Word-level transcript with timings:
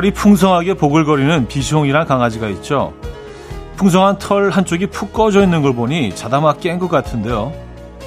털이 0.00 0.12
풍성하게 0.12 0.74
보글거리는 0.74 1.46
비숑이란 1.46 2.06
강아지가 2.06 2.48
있죠. 2.48 2.94
풍성한 3.76 4.18
털 4.18 4.48
한쪽이 4.48 4.86
푹 4.86 5.12
꺼져 5.12 5.42
있는 5.42 5.60
걸 5.60 5.74
보니 5.74 6.14
자다마 6.14 6.54
깬 6.54 6.78
것 6.78 6.88
같은데요. 6.88 7.52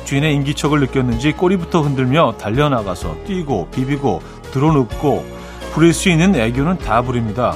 주인의 0.04 0.34
인기척을 0.34 0.80
느꼈는지 0.80 1.34
꼬리부터 1.34 1.82
흔들며 1.82 2.34
달려나가서 2.40 3.18
뛰고 3.28 3.68
비비고 3.70 4.24
드러눕고 4.52 5.24
부릴 5.74 5.94
수 5.94 6.10
있는 6.10 6.36
애교는 6.36 6.80
다 6.80 7.04
부립니다. 7.04 7.56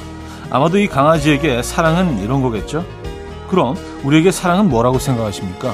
아마도 0.51 0.77
이 0.77 0.87
강아지에게 0.87 1.63
사랑은 1.63 2.19
이런 2.19 2.43
거겠죠? 2.43 2.85
그럼 3.49 3.75
우리에게 4.03 4.29
사랑은 4.29 4.69
뭐라고 4.69 4.99
생각하십니까? 4.99 5.73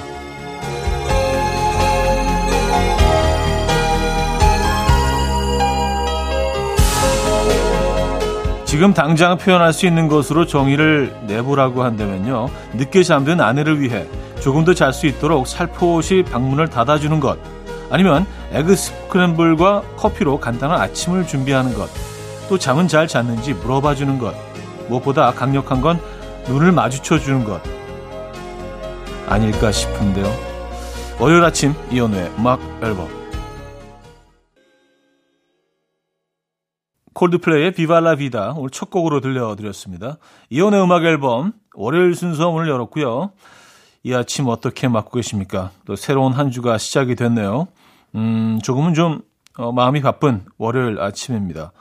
지금 8.73 8.91
당장 8.91 9.37
표현할 9.37 9.71
수 9.71 9.85
있는 9.85 10.07
것으로 10.07 10.47
정의를 10.47 11.15
내보라고 11.27 11.83
한다면요. 11.83 12.49
늦게 12.73 13.03
잠든 13.03 13.39
아내를 13.39 13.79
위해 13.79 14.07
조금 14.41 14.65
더 14.65 14.73
잘 14.73 14.91
수 14.91 15.05
있도록 15.05 15.45
살포시 15.47 16.23
방문을 16.23 16.69
닫아주는 16.69 17.19
것. 17.19 17.37
아니면 17.91 18.25
에그 18.51 18.75
스크램블과 18.75 19.83
커피로 19.95 20.39
간단한 20.39 20.81
아침을 20.81 21.27
준비하는 21.27 21.75
것. 21.75 21.87
또 22.49 22.57
잠은 22.57 22.87
잘 22.87 23.07
잤는지 23.07 23.53
물어봐 23.53 23.93
주는 23.93 24.17
것. 24.17 24.33
무엇보다 24.89 25.33
강력한 25.33 25.79
건 25.79 25.99
눈을 26.47 26.71
마주쳐 26.71 27.19
주는 27.19 27.43
것. 27.43 27.61
아닐까 29.29 29.71
싶은데요. 29.71 30.35
월요일 31.19 31.43
아침 31.43 31.75
이연우의 31.91 32.31
음악 32.39 32.59
앨범 32.81 33.07
콜드플레이의 37.13 37.71
비발라 37.73 38.15
비다 38.15 38.53
오늘 38.57 38.69
첫 38.69 38.89
곡으로 38.89 39.21
들려드렸습니다. 39.21 40.17
이혼의 40.49 40.81
음악 40.83 41.03
앨범 41.03 41.53
월요일 41.75 42.15
순서 42.15 42.51
문을 42.51 42.69
열었고요. 42.69 43.31
이 44.03 44.13
아침 44.13 44.47
어떻게 44.47 44.87
맞고 44.87 45.11
계십니까? 45.11 45.71
또 45.85 45.95
새로운 45.95 46.33
한 46.33 46.51
주가 46.51 46.77
시작이 46.77 47.15
됐네요. 47.15 47.67
음, 48.15 48.59
조금은 48.61 48.93
좀 48.93 49.21
어, 49.57 49.71
마음이 49.71 50.01
바쁜 50.01 50.45
월요일 50.57 50.99
아침입니다. 50.99 51.71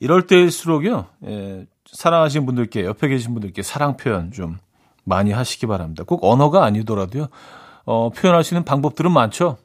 이럴 0.00 0.26
때일수록요, 0.26 1.06
예, 1.26 1.66
사랑하시는 1.86 2.46
분들께, 2.46 2.84
옆에 2.84 3.08
계신 3.08 3.32
분들께 3.32 3.62
사랑 3.62 3.96
표현 3.96 4.30
좀 4.30 4.58
많이 5.04 5.32
하시기 5.32 5.66
바랍니다. 5.66 6.04
꼭 6.06 6.22
언어가 6.24 6.64
아니더라도요, 6.64 7.28
어, 7.84 8.10
표현할 8.10 8.44
수 8.44 8.54
있는 8.54 8.64
방법들은 8.64 9.10
많죠. 9.10 9.56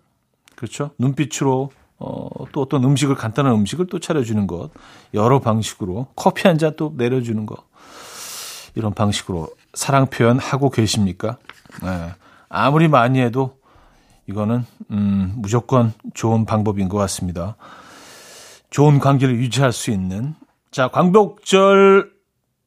그렇죠? 0.55 0.91
눈빛으로, 0.97 1.69
어, 1.99 2.27
또 2.51 2.61
어떤 2.61 2.83
음식을, 2.83 3.15
간단한 3.15 3.53
음식을 3.53 3.87
또 3.87 3.99
차려주는 3.99 4.45
것. 4.47 4.71
여러 5.13 5.39
방식으로. 5.39 6.07
커피 6.15 6.47
한 6.47 6.57
잔 6.57 6.75
또 6.75 6.93
내려주는 6.97 7.45
것. 7.45 7.57
이런 8.75 8.93
방식으로 8.93 9.49
사랑 9.73 10.07
표현 10.07 10.39
하고 10.39 10.69
계십니까? 10.69 11.37
네. 11.83 12.11
아무리 12.49 12.87
많이 12.87 13.19
해도 13.19 13.57
이거는, 14.27 14.65
음, 14.91 15.33
무조건 15.37 15.93
좋은 16.13 16.45
방법인 16.45 16.89
것 16.89 16.97
같습니다. 16.97 17.55
좋은 18.69 18.99
관계를 18.99 19.35
유지할 19.37 19.71
수 19.71 19.91
있는. 19.91 20.35
자, 20.71 20.87
광복절 20.87 22.11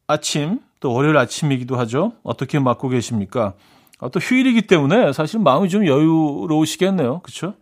아침, 0.06 0.60
또 0.80 0.92
월요일 0.92 1.16
아침이기도 1.16 1.76
하죠. 1.78 2.12
어떻게 2.22 2.58
맞고 2.58 2.88
계십니까? 2.90 3.54
아, 3.98 4.08
또 4.10 4.20
휴일이기 4.20 4.62
때문에 4.62 5.12
사실 5.12 5.40
마음이 5.40 5.68
좀 5.68 5.86
여유로우시겠네요. 5.86 7.20
그렇죠? 7.20 7.54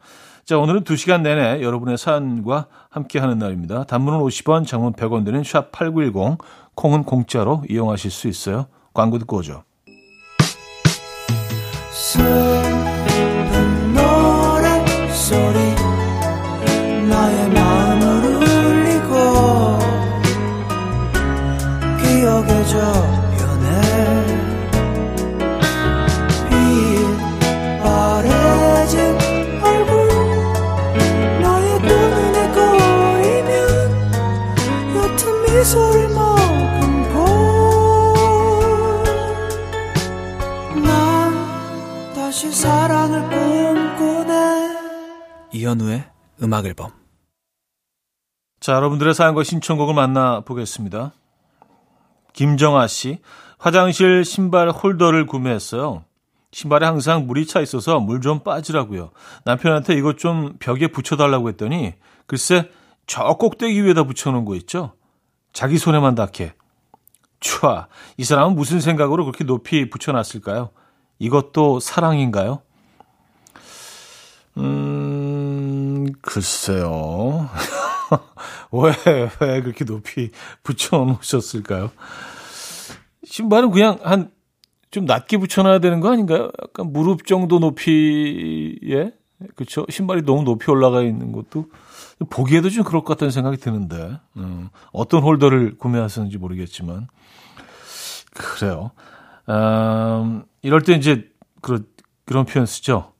자, 0.44 0.58
오늘은 0.58 0.84
2시간 0.84 1.22
내내 1.22 1.62
여러분의 1.62 1.96
사연과 1.96 2.66
함께하는 2.90 3.38
날입니다. 3.38 3.84
단문은 3.84 4.18
50원, 4.20 4.66
장문 4.66 4.92
100원 4.92 5.24
되는 5.24 5.42
샵 5.42 5.72
8910, 5.72 6.38
콩은 6.74 7.04
공짜로 7.04 7.62
이용하실 7.70 8.10
수 8.10 8.28
있어요. 8.28 8.66
광고 8.92 9.18
듣고 9.18 9.38
오죠. 9.38 9.64
저 22.66 23.13
다시 42.34 42.50
사랑을 42.50 43.30
꿈꾸네. 43.30 44.76
이현우의 45.52 46.04
음악 46.42 46.66
앨범. 46.66 46.90
자 48.58 48.72
여러분들의 48.72 49.14
사연과 49.14 49.44
신청곡을 49.44 49.94
만나보겠습니다. 49.94 51.12
김정아 52.32 52.88
씨 52.88 53.20
화장실 53.56 54.24
신발 54.24 54.68
홀더를 54.70 55.26
구매했어요. 55.26 56.06
신발에 56.50 56.84
항상 56.84 57.28
물이 57.28 57.46
차 57.46 57.60
있어서 57.60 58.00
물 58.00 58.20
좀 58.20 58.40
빠지라고요. 58.40 59.12
남편한테 59.44 59.94
이것 59.94 60.18
좀 60.18 60.56
벽에 60.58 60.88
붙여달라고 60.88 61.50
했더니 61.50 61.94
글쎄 62.26 62.68
저 63.06 63.34
꼭대기 63.34 63.84
위에다 63.84 64.02
붙여놓은 64.02 64.44
거 64.44 64.56
있죠? 64.56 64.94
자기 65.52 65.78
손에만 65.78 66.16
닿게. 66.16 66.54
촤, 67.38 67.86
이 68.16 68.24
사람은 68.24 68.56
무슨 68.56 68.80
생각으로 68.80 69.24
그렇게 69.24 69.44
높이 69.44 69.88
붙여놨을까요? 69.88 70.70
이것도 71.18 71.80
사랑인가요? 71.80 72.60
음, 74.56 76.12
글쎄요. 76.22 77.48
왜, 78.72 78.92
왜 79.40 79.62
그렇게 79.62 79.84
높이 79.84 80.30
붙여놓으셨을까요? 80.62 81.90
신발은 83.24 83.70
그냥 83.70 83.98
한, 84.02 84.30
좀 84.90 85.06
낮게 85.06 85.38
붙여놔야 85.38 85.80
되는 85.80 86.00
거 86.00 86.12
아닌가요? 86.12 86.50
약간 86.62 86.92
무릎 86.92 87.26
정도 87.26 87.58
높이에, 87.58 89.12
그쵸? 89.56 89.86
신발이 89.88 90.22
너무 90.22 90.42
높이 90.42 90.70
올라가 90.70 91.02
있는 91.02 91.32
것도 91.32 91.66
보기에도 92.30 92.70
좀 92.70 92.84
그럴 92.84 93.02
것 93.02 93.14
같다는 93.14 93.30
생각이 93.32 93.56
드는데 93.56 94.18
음, 94.36 94.68
어떤 94.92 95.22
홀더를 95.22 95.78
구매하셨는지 95.78 96.38
모르겠지만 96.38 97.08
그래요. 98.32 98.92
음, 99.48 100.44
이럴 100.62 100.82
때 100.82 100.94
이제 100.94 101.28
그런 101.60 101.86
그런 102.24 102.44
표현 102.46 102.66
쓰죠. 102.66 103.12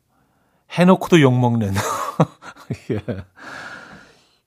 해놓고도 0.71 1.21
욕먹는. 1.21 1.73
예. 2.91 3.01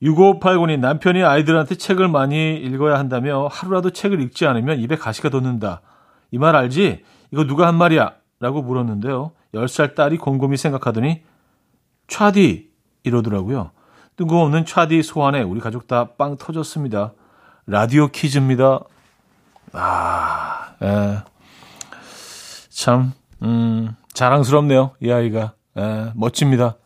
6589님 0.01 0.79
남편이 0.79 1.23
아이들한테 1.23 1.75
책을 1.75 2.07
많이 2.07 2.55
읽어야 2.57 2.99
한다며 2.99 3.47
하루라도 3.51 3.91
책을 3.91 4.21
읽지 4.21 4.45
않으면 4.45 4.79
입에 4.79 4.95
가시가 4.95 5.29
돋는다. 5.29 5.81
이 6.31 6.37
말 6.37 6.55
알지? 6.55 7.03
이거 7.31 7.45
누가 7.45 7.67
한 7.67 7.75
말이야? 7.75 8.13
라고 8.39 8.61
물었는데요. 8.61 9.31
10살 9.53 9.95
딸이 9.95 10.17
곰곰이 10.17 10.57
생각하더니 10.57 11.23
차디 12.07 12.69
이러더라고요. 13.03 13.71
뜬금없는 14.17 14.65
차디 14.65 15.01
소환에 15.03 15.41
우리 15.41 15.59
가족 15.59 15.87
다 15.87 16.15
빵 16.17 16.37
터졌습니다. 16.37 17.13
라디오 17.65 18.07
퀴즈입니다. 18.09 18.81
아, 19.73 20.73
예. 20.83 21.17
참, 22.77 23.11
음, 23.41 23.95
자랑스럽네요. 24.13 24.91
이 25.01 25.11
아이가. 25.11 25.53
예, 25.79 26.11
멋집니다. 26.13 26.77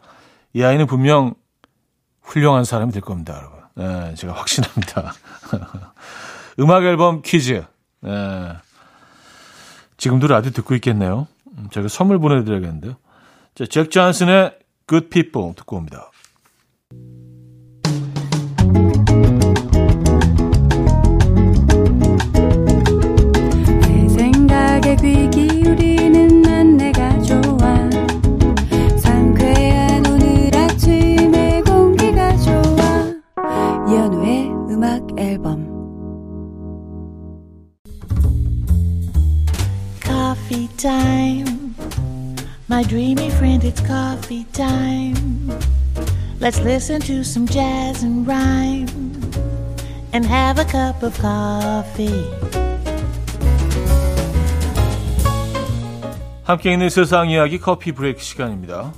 이 0.54 0.64
아이는 0.64 0.88
분명 0.88 1.34
훌륭한 2.22 2.64
사람이 2.64 2.94
될 2.94 3.02
겁니다, 3.02 3.36
여러분. 3.36 3.60
예, 3.78 4.16
제가 4.16 4.32
확신합니다. 4.32 5.14
음악 6.60 6.86
앨범 6.86 7.22
퀴즈. 7.22 7.66
예. 8.06 8.58
지금도 9.98 10.28
라디오 10.28 10.52
듣고 10.52 10.76
있겠네요. 10.76 11.28
음, 11.58 11.68
제가 11.74 11.90
선물 11.90 12.20
보내드려야겠는데요. 12.20 12.96
자, 13.54 13.66
잭 13.66 13.92
존슨의 13.92 14.58
Good 14.88 15.10
People 15.10 15.54
듣고 15.56 15.76
옵니다. 15.76 16.10
Coffee 40.02 40.68
time. 40.78 41.74
My 42.68 42.84
dreamy 42.84 43.30
friend 43.30 43.64
it's 43.64 43.80
coffee 43.80 44.44
time. 44.52 45.16
Let's 46.42 46.60
listen 46.60 47.00
to 47.02 47.24
some 47.24 47.48
jazz 47.48 48.04
and 48.04 48.28
rhyme 48.28 48.88
And 50.12 50.26
have 50.26 50.60
a 50.60 50.66
cup 50.66 51.02
of 51.02 51.18
coffee. 51.20 52.41
함께 56.44 56.74
있는 56.74 56.90
세상 56.90 57.30
이야기 57.30 57.60
커피 57.60 57.92
브레이크 57.92 58.22
시간입니다. 58.22 58.92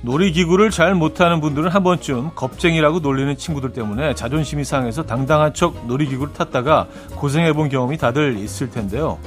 놀이기구를 0.00 0.70
잘 0.70 0.94
못하는 0.94 1.40
분들은 1.40 1.70
한 1.70 1.84
번쯤 1.84 2.30
겁쟁이라고 2.34 2.98
놀리는 2.98 3.36
친구들 3.36 3.72
때문에 3.72 4.14
자존심이 4.14 4.64
상해서 4.64 5.04
당당한 5.04 5.54
척 5.54 5.86
놀이기구를 5.86 6.32
탔다가 6.32 6.86
고생해본 7.14 7.68
경험이 7.68 7.96
다들 7.96 8.36
있을 8.38 8.70
텐데요. 8.70 9.18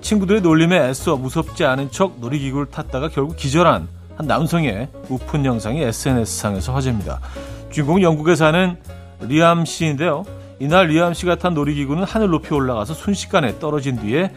친구들의 0.00 0.40
놀림에 0.40 0.88
애써 0.88 1.16
무섭지 1.16 1.64
않은 1.64 1.90
척 1.92 2.18
놀이기구를 2.18 2.66
탔다가 2.66 3.08
결국 3.08 3.36
기절한 3.36 3.86
한 4.16 4.26
남성의 4.26 4.88
우픈 5.08 5.44
영상이 5.44 5.82
SNS상에서 5.82 6.72
화제입니다. 6.72 7.20
주인공은 7.70 8.02
영국에 8.02 8.36
사는 8.36 8.76
리암 9.20 9.64
씨인데요. 9.64 10.24
이날 10.60 10.86
리암 10.86 11.14
씨가 11.14 11.36
탄 11.36 11.54
놀이기구는 11.54 12.04
하늘 12.04 12.28
높이 12.28 12.54
올라가서 12.54 12.94
순식간에 12.94 13.58
떨어진 13.58 13.96
뒤에 13.96 14.32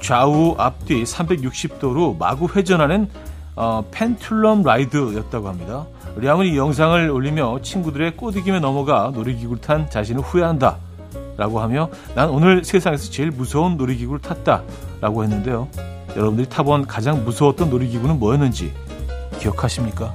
좌우 0.00 0.54
앞뒤 0.58 1.02
360도로 1.02 2.16
마구 2.18 2.48
회전하는 2.54 3.08
어, 3.56 3.84
펜툴럼 3.90 4.62
라이드였다고 4.62 5.48
합니다. 5.48 5.86
리암은 6.16 6.46
이 6.46 6.56
영상을 6.56 7.10
올리며 7.10 7.60
친구들의 7.62 8.16
꼬드김에 8.16 8.60
넘어가 8.60 9.10
놀이기구를 9.12 9.60
탄 9.60 9.90
자신을 9.90 10.22
후회한다. 10.22 10.76
라고 11.36 11.60
하며 11.60 11.90
난 12.14 12.30
오늘 12.30 12.64
세상에서 12.64 13.10
제일 13.10 13.30
무서운 13.30 13.76
놀이기구를 13.76 14.20
탔다. 14.20 14.62
라고 15.00 15.24
했는데요. 15.24 15.68
여러분들이 16.10 16.48
타본 16.48 16.86
가장 16.86 17.24
무서웠던 17.24 17.68
놀이기구는 17.68 18.18
뭐였는지 18.18 18.72
기억하십니까? 19.38 20.14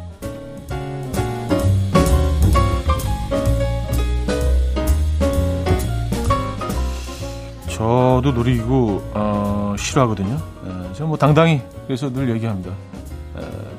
저도 7.70 8.32
놀이기구 8.34 9.02
어, 9.14 9.76
싫어하거든요. 9.78 10.36
에, 10.36 10.94
저는 10.94 11.08
뭐 11.10 11.18
당당히 11.18 11.62
그래서 11.88 12.12
늘 12.12 12.30
얘기합니다. 12.30 12.72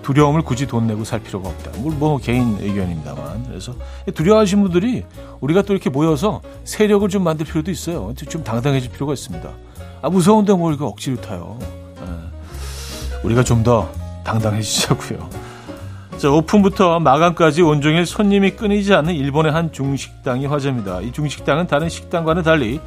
두려움을 0.02 0.42
굳이 0.42 0.66
돈 0.66 0.86
내고 0.86 1.04
살 1.04 1.20
필요가 1.20 1.48
없다. 1.48 1.70
뭐, 1.78 1.92
뭐 1.92 2.18
개인 2.18 2.56
의견입니다만. 2.60 3.46
그래서 3.48 3.74
두려워하시는 4.14 4.62
분들이 4.62 5.04
우리가 5.40 5.62
또 5.62 5.72
이렇게 5.72 5.88
모여서 5.90 6.42
세력을 6.64 7.08
좀 7.08 7.22
만들 7.24 7.46
필요도 7.46 7.70
있어요. 7.70 8.12
좀 8.28 8.44
당당해질 8.44 8.90
필요가 8.90 9.12
있습니다. 9.12 9.48
아 10.02 10.10
무서운데 10.10 10.52
뭘 10.52 10.74
이거 10.74 10.86
억지로 10.86 11.20
타요. 11.20 11.58
에, 11.60 13.22
우리가 13.22 13.44
좀더 13.44 13.88
당당해지자고요. 14.24 15.28
자 16.18 16.30
오픈부터 16.30 17.00
마감까지 17.00 17.62
온종일 17.62 18.06
손님이 18.06 18.52
끊이지 18.52 18.94
않는 18.94 19.14
일본의 19.14 19.52
한 19.52 19.72
중식당이 19.72 20.46
화제입니다. 20.46 21.00
이 21.00 21.12
중식당은 21.12 21.66
다른 21.66 21.88
식당과는 21.88 22.42
달리 22.42 22.80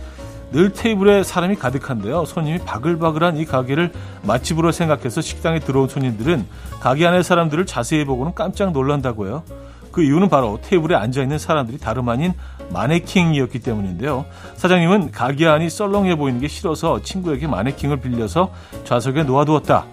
늘 0.51 0.71
테이블에 0.71 1.23
사람이 1.23 1.55
가득한데요. 1.55 2.23
손님이 2.25 2.59
바글바글한 2.59 3.37
이 3.37 3.45
가게를 3.45 3.91
맛집으로 4.23 4.71
생각해서 4.71 5.19
식당에 5.19 5.59
들어온 5.59 5.89
손님들은 5.89 6.45
가게 6.79 7.05
안의 7.05 7.23
사람들을 7.23 7.65
자세히 7.65 8.05
보고는 8.05 8.33
깜짝 8.35 8.71
놀란다고요. 8.71 9.43
그 9.91 10.03
이유는 10.03 10.29
바로 10.29 10.59
테이블에 10.61 10.95
앉아있는 10.95 11.37
사람들이 11.37 11.77
다름 11.77 12.09
아닌 12.09 12.33
마네킹이었기 12.69 13.59
때문인데요. 13.59 14.25
사장님은 14.55 15.11
가게 15.11 15.47
안이 15.47 15.69
썰렁해 15.69 16.15
보이는 16.15 16.39
게 16.39 16.47
싫어서 16.47 17.01
친구에게 17.01 17.47
마네킹을 17.47 18.01
빌려서 18.01 18.51
좌석에 18.83 19.23
놓아두었다. 19.23 19.85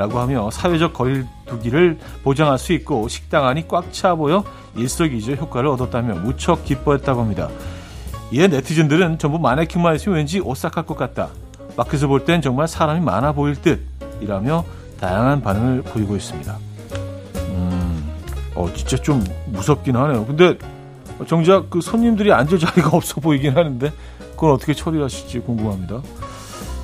라고 0.00 0.18
하며 0.18 0.50
사회적 0.50 0.94
거리두기를 0.94 1.98
보장할 2.24 2.58
수 2.58 2.72
있고 2.72 3.06
식당 3.08 3.46
안이 3.46 3.68
꽉 3.68 3.92
차 3.92 4.14
보여 4.14 4.44
일석이조 4.74 5.32
효과를 5.32 5.68
얻었다며 5.68 6.14
무척 6.20 6.64
기뻐했다고 6.64 7.20
합니다. 7.20 7.50
이에 8.32 8.48
네티즌들은 8.48 9.18
전부 9.18 9.38
마네킹만 9.38 9.96
있으면 9.96 10.16
왠지 10.16 10.40
오싹할 10.40 10.86
것 10.86 10.96
같다. 10.96 11.28
밖에서 11.76 12.06
볼 12.08 12.24
땐 12.24 12.40
정말 12.40 12.66
사람이 12.66 13.00
많아 13.00 13.32
보일 13.32 13.56
듯 13.56 13.82
이라며 14.22 14.64
다양한 14.98 15.42
반응을 15.42 15.82
보이고 15.82 16.16
있습니다. 16.16 16.56
음, 17.50 18.10
어, 18.54 18.70
진짜 18.74 18.96
좀 18.96 19.22
무섭긴 19.48 19.96
하네요. 19.96 20.24
근데 20.24 20.56
정작 21.26 21.68
그 21.68 21.82
손님들이 21.82 22.32
앉을 22.32 22.58
자리가 22.58 22.88
없어 22.96 23.20
보이긴 23.20 23.54
하는데 23.54 23.92
그건 24.30 24.52
어떻게 24.52 24.72
처리하실지 24.72 25.40
궁금합니다. 25.40 26.00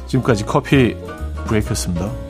지금까지 0.07 0.45
커피 0.45 0.95
브레이크였습니다. 1.47 2.26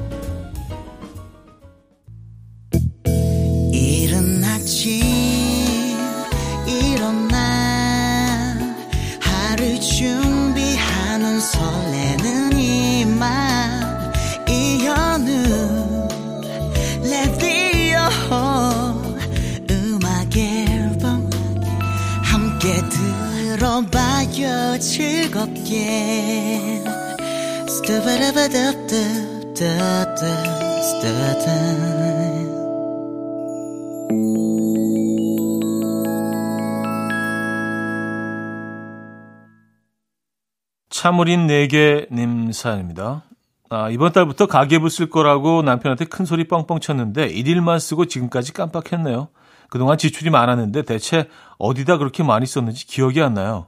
참으린 40.89 41.47
4개님 41.47 42.53
사연입니다. 42.53 43.25
아, 43.69 43.91
이번 43.91 44.13
달부터 44.13 44.47
가계부 44.47 44.89
쓸 44.89 45.11
거라고 45.11 45.61
남편한테 45.61 46.07
큰 46.07 46.25
소리 46.25 46.49
뻥뻥 46.49 46.81
쳤는데 46.81 47.29
1일만 47.29 47.79
쓰고 47.79 48.07
지금까지 48.07 48.55
깜빡했네요. 48.55 49.29
그동안 49.69 49.99
지출이 49.99 50.31
많았는데 50.31 50.83
대체 50.83 51.29
어디다 51.59 51.99
그렇게 51.99 52.23
많이 52.23 52.47
썼는지 52.47 52.87
기억이 52.87 53.21
안 53.21 53.35
나요. 53.35 53.67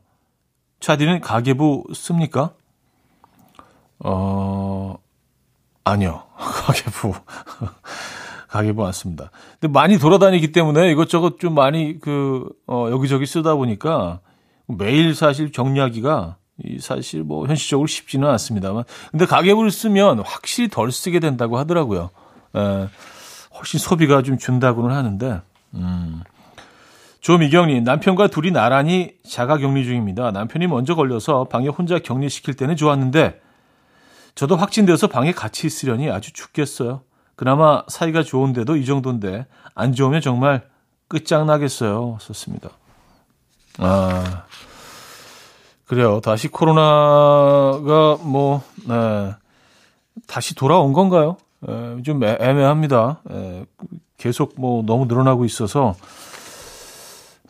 차디는 0.81 1.21
가계부 1.21 1.85
씁니까? 1.93 2.55
어, 4.01 4.97
아니요. 5.85 6.23
가계부. 6.37 7.15
가계부 8.49 8.87
안 8.87 8.93
씁니다. 8.93 9.31
근데 9.61 9.73
많이 9.73 9.99
돌아다니기 9.99 10.53
때문에 10.53 10.91
이것저것 10.91 11.39
좀 11.39 11.55
많이 11.55 12.01
그, 12.01 12.49
어, 12.67 12.89
여기저기 12.91 13.27
쓰다 13.27 13.55
보니까 13.55 14.21
매일 14.67 15.15
사실 15.15 15.53
정리하기가 15.53 16.37
이 16.65 16.79
사실 16.81 17.23
뭐 17.23 17.47
현실적으로 17.47 17.87
쉽지는 17.87 18.29
않습니다만. 18.29 18.85
근데 19.11 19.27
가계부를 19.27 19.71
쓰면 19.71 20.21
확실히 20.21 20.69
덜 20.69 20.91
쓰게 20.91 21.21
된다고 21.21 21.59
하더라고요. 21.59 22.11
에, 22.57 22.89
훨씬 23.57 23.79
소비가 23.79 24.23
좀 24.23 24.39
준다고는 24.39 24.95
하는데, 24.95 25.41
음. 25.75 26.23
조미경님, 27.21 27.85
남편과 27.85 28.29
둘이 28.29 28.51
나란히 28.51 29.13
자가 29.29 29.59
격리 29.59 29.85
중입니다. 29.85 30.31
남편이 30.31 30.67
먼저 30.67 30.95
걸려서 30.95 31.45
방에 31.45 31.69
혼자 31.69 31.99
격리시킬 31.99 32.55
때는 32.55 32.77
좋았는데, 32.77 33.41
저도 34.39 34.55
확진돼서 34.55 35.09
방에 35.09 35.33
같이 35.33 35.67
있으려니 35.67 36.13
아주 36.13 36.33
죽겠어요. 36.33 37.01
그나마 37.35 37.83
사이가 37.89 38.23
좋은데도 38.23 38.77
이 38.77 38.87
정도인데, 38.87 39.49
안 39.75 39.93
좋으면 39.93 40.21
정말 40.21 40.63
끝장나겠어요. 41.09 42.19
썼습니다. 42.21 42.71
아, 43.79 44.45
그래요. 45.87 46.21
다시 46.21 46.47
코로나가 46.47 48.17
뭐, 48.23 48.63
네, 48.87 49.35
다시 50.29 50.55
돌아온 50.55 50.93
건가요? 50.93 51.37
에, 51.69 52.03
좀 52.05 52.23
애매합니다. 52.23 53.23
에, 53.33 53.67
계속 54.19 54.55
뭐 54.57 54.85
너무 54.87 55.07
늘어나고 55.07 55.47
있어서 55.47 55.97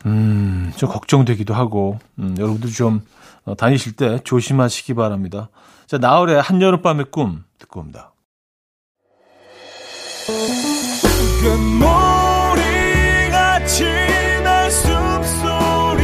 음, 0.07 0.73
좀 0.75 0.89
걱정되기도 0.89 1.53
하고 1.53 1.99
음, 2.17 2.35
여러분들 2.39 2.71
좀 2.71 3.05
어, 3.45 3.53
다니실 3.53 3.95
때 3.95 4.19
조심하시기 4.23 4.95
바랍니다. 4.95 5.49
자, 5.89 5.97
나월의 5.97 6.39
한여름밤의 6.39 7.05
꿈 7.09 7.45
듣고 7.57 7.79
옵니다. 7.79 8.13
날 14.43 14.69
숨소리 14.69 16.03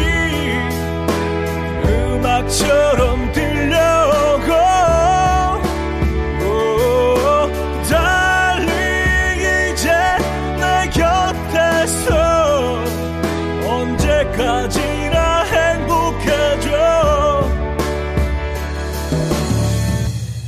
음악처럼 1.86 3.16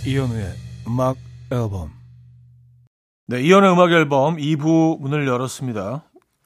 이현우의 0.07 0.53
음악 0.87 1.17
앨범. 1.51 1.91
네, 3.27 3.41
이현우의 3.41 3.73
음악 3.73 3.91
앨범 3.91 4.37
2부 4.37 5.01
문을 5.01 5.27
열었습니다. 5.27 6.05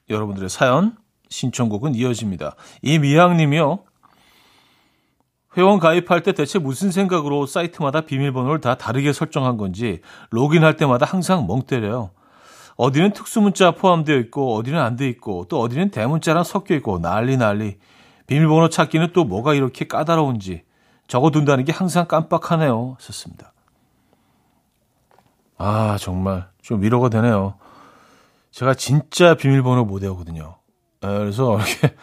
여러분들의 0.09 0.49
사연, 0.49 0.97
신청곡은 1.29 1.93
이어집니다. 1.93 2.55
이미양 2.81 3.37
님이요. 3.37 3.83
회원 5.55 5.77
가입할 5.77 6.23
때 6.23 6.31
대체 6.31 6.57
무슨 6.57 6.89
생각으로 6.89 7.45
사이트마다 7.45 8.01
비밀번호를 8.01 8.61
다 8.61 8.73
다르게 8.73 9.13
설정한 9.13 9.57
건지 9.57 10.01
로그인할 10.31 10.75
때마다 10.75 11.05
항상 11.05 11.45
멍 11.45 11.61
때려요. 11.61 12.09
어디는 12.77 13.13
특수문자 13.13 13.71
포함되어 13.71 14.17
있고 14.17 14.55
어디는 14.55 14.79
안 14.79 14.95
돼 14.95 15.07
있고 15.07 15.45
또 15.49 15.59
어디는 15.61 15.91
대문자랑 15.91 16.43
섞여 16.45 16.73
있고 16.73 16.97
난리 16.97 17.37
난리. 17.37 17.77
비밀번호 18.25 18.69
찾기는 18.69 19.09
또 19.13 19.23
뭐가 19.23 19.53
이렇게 19.53 19.85
까다로운지 19.85 20.63
적어둔다는 21.07 21.65
게 21.65 21.71
항상 21.73 22.07
깜빡하네요. 22.07 22.95
썼습니다. 22.99 23.50
아 25.63 25.95
정말 25.99 26.47
좀 26.63 26.81
위로가 26.81 27.09
되네요. 27.09 27.53
제가 28.49 28.73
진짜 28.73 29.35
비밀번호 29.35 29.85
못 29.85 30.01
외우거든요. 30.01 30.55
네, 31.01 31.07
그래서 31.19 31.57
이렇게 31.61 31.95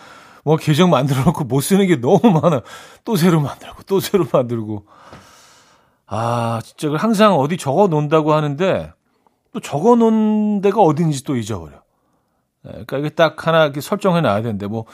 뭐 0.45 0.57
계정 0.57 0.91
만들어 0.91 1.25
놓고 1.25 1.43
못 1.43 1.61
쓰는 1.61 1.89
게 1.89 1.97
너무 1.97 2.21
많아. 2.41 2.63
또 3.05 3.17
새로 3.17 3.41
만들고 3.41 3.83
또 3.83 3.99
새로 3.99 4.27
만들고. 4.33 4.87
아, 6.07 6.61
진짜 6.65 6.97
항상 6.97 7.35
어디 7.35 7.57
적어 7.57 7.89
놓는다고 7.89 8.33
하는데 8.33 8.93
또 9.53 9.61
적어 9.61 9.97
놓은 9.97 10.61
데가 10.61 10.81
어딘지 10.81 11.25
또 11.25 11.37
잊어버려. 11.37 11.83
네, 12.63 12.71
그러니까 12.71 12.99
이게 12.99 13.09
딱 13.09 13.45
하나 13.45 13.65
이렇게 13.65 13.81
설정해 13.81 14.21
놔야 14.21 14.43
되는데 14.43 14.69
뭐 14.69 14.85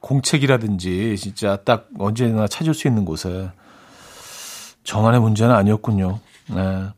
공책이라든지 0.00 1.16
진짜 1.16 1.56
딱 1.64 1.88
언제나 1.98 2.46
찾을 2.46 2.72
수 2.72 2.86
있는 2.86 3.04
곳에 3.04 3.50
저만의 4.84 5.20
문제는 5.20 5.52
아니었군요. 5.52 6.20
네. 6.54 6.88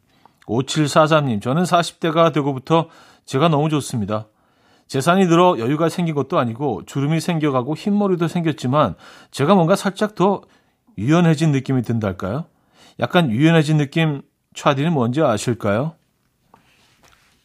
5743님, 0.46 1.40
저는 1.42 1.62
40대가 1.62 2.32
되고부터 2.32 2.88
제가 3.24 3.48
너무 3.48 3.68
좋습니다. 3.68 4.26
재산이 4.86 5.26
늘어 5.26 5.58
여유가 5.58 5.88
생긴 5.88 6.14
것도 6.14 6.38
아니고 6.38 6.84
주름이 6.84 7.20
생겨가고 7.20 7.74
흰머리도 7.74 8.28
생겼지만 8.28 8.94
제가 9.30 9.54
뭔가 9.54 9.76
살짝 9.76 10.14
더 10.14 10.42
유연해진 10.98 11.52
느낌이 11.52 11.82
든달까요? 11.82 12.44
약간 13.00 13.30
유연해진 13.30 13.78
느낌 13.78 14.22
차디는 14.54 14.92
뭔지 14.92 15.22
아실까요? 15.22 15.94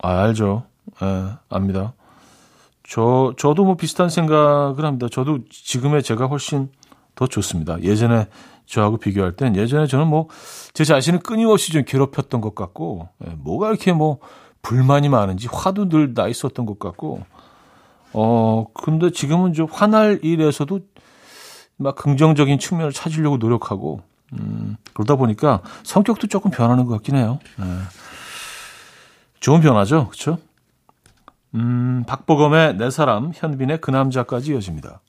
아, 0.01 0.23
알죠. 0.23 0.63
예, 1.01 1.29
압니다. 1.49 1.93
저, 2.87 3.33
저도 3.37 3.65
뭐 3.65 3.75
비슷한 3.75 4.09
생각을 4.09 4.83
합니다. 4.85 5.07
저도 5.11 5.39
지금의 5.49 6.03
제가 6.03 6.27
훨씬 6.27 6.69
더 7.15 7.27
좋습니다. 7.27 7.81
예전에 7.81 8.27
저하고 8.69 8.97
비교할 8.97 9.33
땐 9.33 9.55
예전에 9.55 9.87
저는 9.87 10.07
뭐 10.07 10.27
제 10.73 10.83
자신을 10.85 11.19
끊임없이 11.19 11.71
좀 11.73 11.83
괴롭혔던 11.85 12.39
것 12.41 12.55
같고, 12.55 13.09
예, 13.25 13.31
뭐가 13.31 13.69
이렇게 13.69 13.91
뭐 13.91 14.19
불만이 14.61 15.09
많은지 15.09 15.47
화도 15.51 15.89
늘 15.89 16.13
나 16.13 16.27
있었던 16.27 16.65
것 16.65 16.79
같고, 16.79 17.23
어, 18.13 18.65
근데 18.73 19.09
지금은 19.11 19.53
좀 19.53 19.67
화날 19.69 20.19
일에서도 20.23 20.79
막 21.77 21.95
긍정적인 21.95 22.59
측면을 22.59 22.93
찾으려고 22.93 23.37
노력하고, 23.37 24.01
음, 24.33 24.77
그러다 24.93 25.15
보니까 25.15 25.61
성격도 25.83 26.27
조금 26.27 26.51
변하는 26.51 26.85
것 26.85 26.93
같긴 26.93 27.15
해요. 27.15 27.39
네. 27.57 27.65
좋은 29.39 29.59
변화죠. 29.61 30.07
그쵸? 30.09 30.37
음, 31.55 32.03
박보검의 32.07 32.75
내 32.77 32.89
사람, 32.91 33.31
현빈의 33.33 33.81
그 33.81 33.91
남자까지 33.91 34.51
이어집니다. 34.51 35.01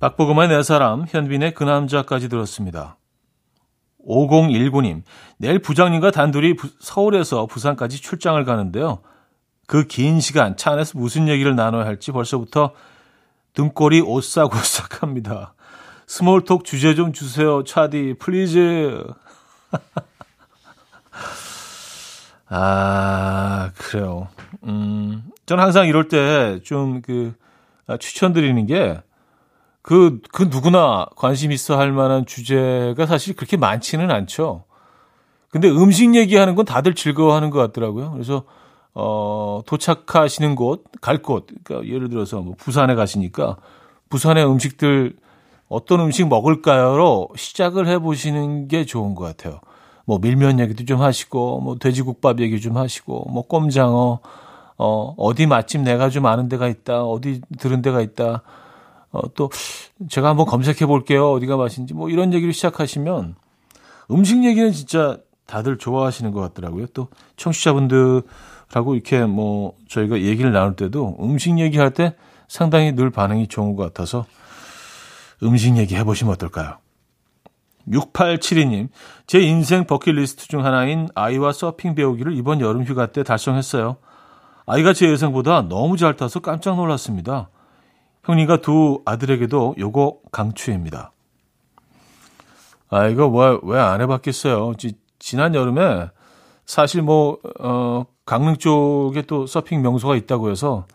박보검의 0.00 0.48
내 0.48 0.62
사람, 0.62 1.04
현빈의 1.08 1.54
그 1.54 1.64
남자까지 1.64 2.28
들었습니다. 2.28 2.96
5019님, 4.06 5.02
내일 5.38 5.58
부장님과 5.58 6.12
단둘이 6.12 6.54
부, 6.54 6.68
서울에서 6.80 7.46
부산까지 7.46 8.00
출장을 8.00 8.42
가는데요. 8.44 9.00
그 9.66 9.86
긴 9.86 10.20
시간 10.20 10.56
차 10.56 10.72
안에서 10.72 10.98
무슨 10.98 11.28
얘기를 11.28 11.54
나눠야 11.54 11.84
할지 11.84 12.10
벌써부터 12.12 12.72
등골이 13.54 14.00
오싹오싹합니다. 14.00 15.54
small 16.06 16.38
talk 16.38 16.64
주제 16.64 16.94
좀 16.94 17.12
주세요, 17.12 17.64
차디, 17.64 18.14
please. 18.18 19.04
아, 22.48 23.70
그래요. 23.76 24.28
음, 24.64 25.22
저는 25.44 25.62
항상 25.62 25.86
이럴 25.86 26.08
때 26.08 26.60
좀 26.64 27.02
그, 27.02 27.34
아, 27.86 27.98
추천드리는 27.98 28.64
게, 28.66 29.02
그, 29.88 30.20
그 30.32 30.42
누구나 30.50 31.06
관심 31.16 31.50
있어 31.50 31.78
할 31.78 31.92
만한 31.92 32.26
주제가 32.26 33.06
사실 33.06 33.34
그렇게 33.34 33.56
많지는 33.56 34.10
않죠. 34.10 34.64
근데 35.48 35.70
음식 35.70 36.14
얘기하는 36.14 36.56
건 36.56 36.66
다들 36.66 36.94
즐거워하는 36.94 37.48
것 37.48 37.58
같더라고요. 37.58 38.10
그래서, 38.10 38.42
어, 38.92 39.62
도착하시는 39.64 40.56
곳, 40.56 40.84
갈 41.00 41.22
곳, 41.22 41.46
그러니까 41.64 41.90
예를 41.90 42.10
들어서 42.10 42.42
뭐 42.42 42.54
부산에 42.58 42.94
가시니까 42.96 43.56
부산의 44.10 44.46
음식들 44.46 45.16
어떤 45.70 46.00
음식 46.00 46.28
먹을까요?로 46.28 47.30
시작을 47.34 47.88
해보시는 47.88 48.68
게 48.68 48.84
좋은 48.84 49.14
것 49.14 49.24
같아요. 49.24 49.58
뭐 50.04 50.18
밀면 50.18 50.60
얘기도 50.60 50.84
좀 50.84 51.00
하시고, 51.00 51.60
뭐 51.62 51.76
돼지국밥 51.78 52.40
얘기 52.40 52.60
좀 52.60 52.76
하시고, 52.76 53.30
뭐 53.30 53.46
꼼장어, 53.46 54.20
어, 54.76 55.14
어디 55.16 55.46
맛집 55.46 55.80
내가 55.80 56.10
좀 56.10 56.26
아는 56.26 56.50
데가 56.50 56.68
있다, 56.68 57.04
어디 57.04 57.40
들은 57.58 57.80
데가 57.80 58.02
있다, 58.02 58.42
어, 59.10 59.22
또 59.34 59.50
제가 60.08 60.28
한번 60.28 60.46
검색해 60.46 60.86
볼게요. 60.86 61.32
어디가 61.32 61.56
맛있는지 61.56 61.94
뭐 61.94 62.10
이런 62.10 62.32
얘기를 62.32 62.52
시작하시면 62.52 63.36
음식 64.10 64.44
얘기는 64.44 64.70
진짜 64.72 65.18
다들 65.46 65.78
좋아하시는 65.78 66.30
것 66.32 66.40
같더라고요. 66.40 66.86
또 66.88 67.08
청취자분들하고 67.36 68.94
이렇게 68.94 69.24
뭐 69.24 69.74
저희가 69.88 70.20
얘기를 70.20 70.52
나눌 70.52 70.76
때도 70.76 71.16
음식 71.20 71.58
얘기할 71.58 71.92
때 71.92 72.14
상당히 72.48 72.92
늘 72.92 73.10
반응이 73.10 73.48
좋은 73.48 73.76
것 73.76 73.84
같아서 73.84 74.26
음식 75.42 75.76
얘기 75.76 75.94
해보시면 75.96 76.34
어떨까요? 76.34 76.76
6872님, 77.88 78.88
제 79.26 79.40
인생 79.40 79.86
버킷리스트 79.86 80.48
중 80.48 80.64
하나인 80.64 81.08
아이와 81.14 81.52
서핑 81.52 81.94
배우기를 81.94 82.36
이번 82.36 82.60
여름 82.60 82.84
휴가 82.84 83.06
때 83.06 83.22
달성했어요. 83.22 83.96
아이가 84.66 84.92
제 84.92 85.08
예상보다 85.08 85.62
너무 85.62 85.96
잘 85.96 86.14
타서 86.14 86.40
깜짝 86.40 86.76
놀랐습니다. 86.76 87.48
형님과 88.28 88.58
두 88.58 89.00
아들에게도 89.06 89.76
요거 89.78 90.18
강추입니다. 90.30 91.12
아, 92.90 93.06
이거 93.06 93.26
왜안 93.62 94.00
해봤겠어요. 94.02 94.74
지, 94.76 94.98
지난 95.18 95.54
여름에 95.54 96.10
사실 96.66 97.00
뭐, 97.00 97.38
어, 97.58 98.04
강릉 98.26 98.58
쪽에 98.58 99.22
또 99.22 99.46
서핑 99.46 99.80
명소가 99.80 100.14
있다고 100.16 100.50
해서, 100.50 100.86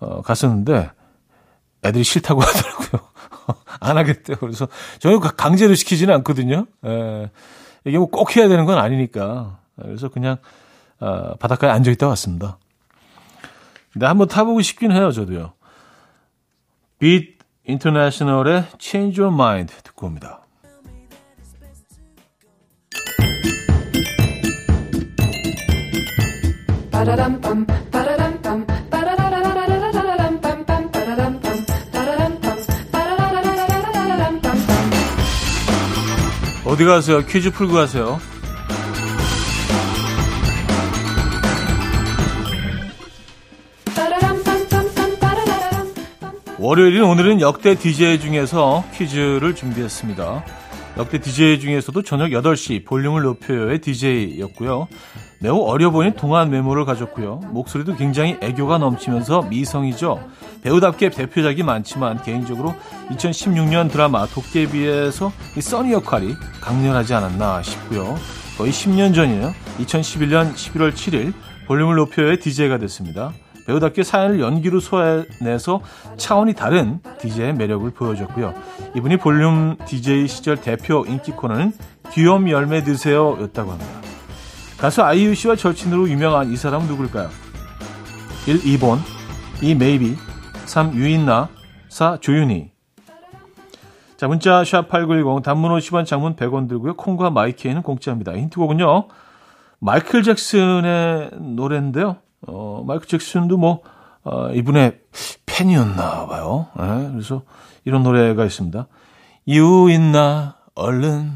어, 0.00 0.22
갔었는데, 0.22 0.90
애들이 1.84 2.04
싫다고 2.04 2.40
하더라고요. 2.42 3.02
안 3.80 3.98
하겠대요. 3.98 4.38
그래서 4.38 4.66
저는 4.98 5.20
강제로 5.20 5.74
시키지는 5.74 6.14
않거든요. 6.16 6.66
에, 6.86 7.30
이게 7.84 7.98
뭐 7.98 8.06
꼭 8.06 8.34
해야 8.36 8.48
되는 8.48 8.64
건 8.64 8.78
아니니까. 8.78 9.58
그래서 9.76 10.08
그냥, 10.08 10.36
어, 11.00 11.34
바닷가에 11.36 11.70
앉아있다 11.70 12.08
왔습니다. 12.08 12.56
근데 13.92 14.06
한번 14.06 14.26
타보고 14.28 14.62
싶긴 14.62 14.92
해요, 14.92 15.10
저도요. 15.12 15.52
빛 17.02 17.36
인터내셔널의 17.66 18.64
Change 18.78 19.20
Your 19.20 19.34
Mind 19.34 19.74
듣고 19.82 20.06
옵니다. 20.06 20.46
어디 36.64 36.84
가세요? 36.84 37.26
퀴즈 37.26 37.50
풀고 37.50 37.72
가세요. 37.72 38.20
월요일인 46.62 47.02
오늘은 47.02 47.40
역대 47.40 47.74
DJ 47.74 48.20
중에서 48.20 48.84
퀴즈를 48.94 49.52
준비했습니다. 49.56 50.44
역대 50.96 51.18
DJ 51.18 51.58
중에서도 51.58 52.02
저녁 52.02 52.28
8시 52.28 52.84
볼륨을 52.84 53.22
높여요의 53.22 53.80
DJ였고요. 53.80 54.86
매우 55.40 55.58
어려 55.62 55.90
보이는 55.90 56.14
동안 56.14 56.50
메모를 56.50 56.84
가졌고요. 56.84 57.40
목소리도 57.50 57.96
굉장히 57.96 58.36
애교가 58.40 58.78
넘치면서 58.78 59.42
미성이죠. 59.42 60.20
배우답게 60.62 61.10
대표작이 61.10 61.64
많지만 61.64 62.22
개인적으로 62.22 62.76
2016년 63.10 63.90
드라마 63.90 64.26
도깨비에서 64.26 65.32
이 65.56 65.60
써니 65.60 65.92
역할이 65.92 66.36
강렬하지 66.60 67.12
않았나 67.12 67.62
싶고요. 67.64 68.16
거의 68.56 68.70
10년 68.70 69.16
전이에요. 69.16 69.52
2011년 69.80 70.54
11월 70.54 70.92
7일 70.92 71.32
볼륨을 71.66 71.96
높여요의 71.96 72.38
DJ가 72.38 72.78
됐습니다. 72.78 73.32
배우답게 73.66 74.02
사연을 74.02 74.40
연기로 74.40 74.80
소화해내서 74.80 75.80
차원이 76.16 76.54
다른 76.54 77.00
DJ의 77.18 77.54
매력을 77.54 77.88
보여줬고요. 77.90 78.54
이분이 78.96 79.18
볼륨 79.18 79.76
DJ 79.86 80.28
시절 80.28 80.60
대표 80.60 81.04
인기 81.06 81.32
코너는 81.32 81.72
귀염 82.12 82.48
열매 82.50 82.82
드세요 82.82 83.38
였다고 83.40 83.72
합니다. 83.72 83.90
가수 84.78 85.02
아이유 85.02 85.34
씨와 85.34 85.56
절친으로 85.56 86.08
유명한 86.08 86.52
이 86.52 86.56
사람은 86.56 86.86
누굴까요? 86.88 87.28
1. 88.46 88.58
2번 88.62 88.98
2. 89.62 89.76
메이비 89.76 90.16
3. 90.66 90.94
유인나 90.94 91.48
4. 91.88 92.18
조윤희 92.20 92.72
자 94.16 94.28
문자 94.28 94.62
샵8910 94.62 95.42
단문 95.42 95.76
50원 95.78 96.06
장문 96.06 96.36
100원 96.36 96.68
들고요. 96.68 96.94
콩과 96.94 97.30
마이키에는 97.30 97.82
공짜입니다. 97.82 98.32
힌트곡은요. 98.32 99.08
마이클 99.80 100.22
잭슨의 100.22 101.30
노래인데요. 101.40 102.18
어, 102.46 102.84
마이클 102.86 103.06
잭슨도 103.06 103.56
뭐 103.56 103.82
어, 104.24 104.50
이분의 104.52 105.00
팬이었나 105.46 106.26
봐요. 106.26 106.68
네, 106.76 107.10
그래서 107.12 107.42
이런 107.84 108.02
노래가 108.02 108.44
있습니다. 108.44 108.86
얼른 110.74 111.30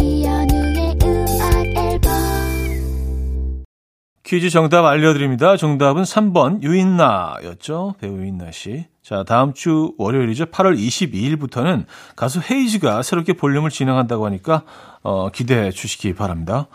이현우의 0.00 0.98
음악 1.02 1.66
앨범 1.76 3.64
퀴즈 4.24 4.50
정답 4.50 4.84
알려드립니다. 4.84 5.56
정답은 5.56 6.02
3번 6.02 6.62
유인나였죠. 6.62 7.94
배우 8.00 8.18
유인나 8.18 8.50
씨. 8.50 8.86
자, 9.02 9.22
다음 9.22 9.52
주 9.54 9.94
월요일이죠. 9.98 10.46
8월 10.46 10.76
22일부터는 10.76 11.84
가수 12.16 12.40
헤이즈가 12.40 13.02
새롭게 13.02 13.34
볼륨을 13.34 13.70
진행한다고 13.70 14.26
하니까 14.26 14.64
어, 15.02 15.30
기대해 15.30 15.70
주시기 15.70 16.14
바랍니다. 16.14 16.66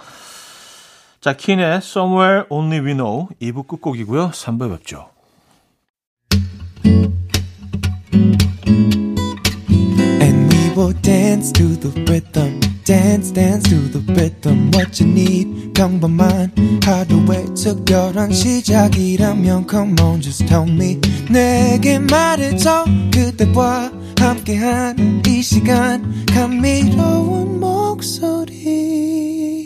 자, 1.21 1.33
킨의 1.33 1.77
Somewhere 1.77 2.45
Only 2.49 2.79
We 2.79 2.93
Know 2.95 3.27
2부 3.39 3.67
끝곡이고요. 3.67 4.31
3부에 4.31 4.77
뵙죠. 4.77 5.11
Will 10.75 10.93
dance 11.01 11.51
to 11.51 11.75
the 11.75 11.91
rhythm. 12.05 12.59
Dance, 12.85 13.31
dance 13.31 13.69
to 13.69 13.77
the 13.91 14.01
rhythm. 14.13 14.71
What 14.73 14.99
you 14.99 15.11
need, 15.11 15.73
평범한 15.73 16.51
하루의 16.83 17.53
특별한 17.53 18.31
시작이라면 18.31 19.67
Come 19.69 19.95
on, 20.01 20.21
just 20.21 20.47
tell 20.47 20.67
me. 20.67 20.99
내게 21.29 21.99
말해줘. 21.99 22.85
그대와 23.13 23.91
함께한 24.17 25.21
이 25.27 25.41
시간. 25.43 26.25
감미로운 26.33 27.59
목소리. 27.59 29.60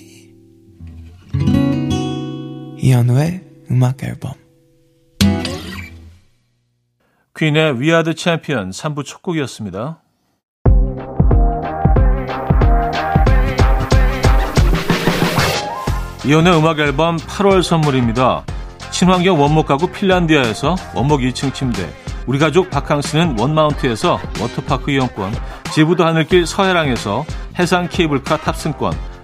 이현우의 2.85 3.41
음악 3.71 4.03
앨범. 4.03 4.33
퀸의 7.35 7.79
We 7.79 7.87
Are 7.87 8.03
The 8.03 8.13
Champion 8.15 8.69
3부 8.69 9.03
첫 9.03 9.23
곡이었습니다. 9.23 10.03
이현우의 16.27 16.59
음악 16.59 16.77
앨범 16.77 17.17
8월 17.17 17.63
선물입니다. 17.63 18.45
친환경 18.91 19.41
원목 19.41 19.65
가구 19.65 19.91
핀란디아에서 19.91 20.75
원목 20.93 21.21
2층 21.21 21.55
침대, 21.55 21.89
우리 22.27 22.37
가족 22.37 22.69
바캉스는 22.69 23.39
원마운트에서 23.39 24.19
워터파크 24.39 24.91
이용권, 24.91 25.33
제부도 25.73 26.05
하늘길 26.05 26.45
서해랑에서 26.45 27.25
해상 27.57 27.87
케이블카 27.89 28.37
탑승권, 28.37 28.93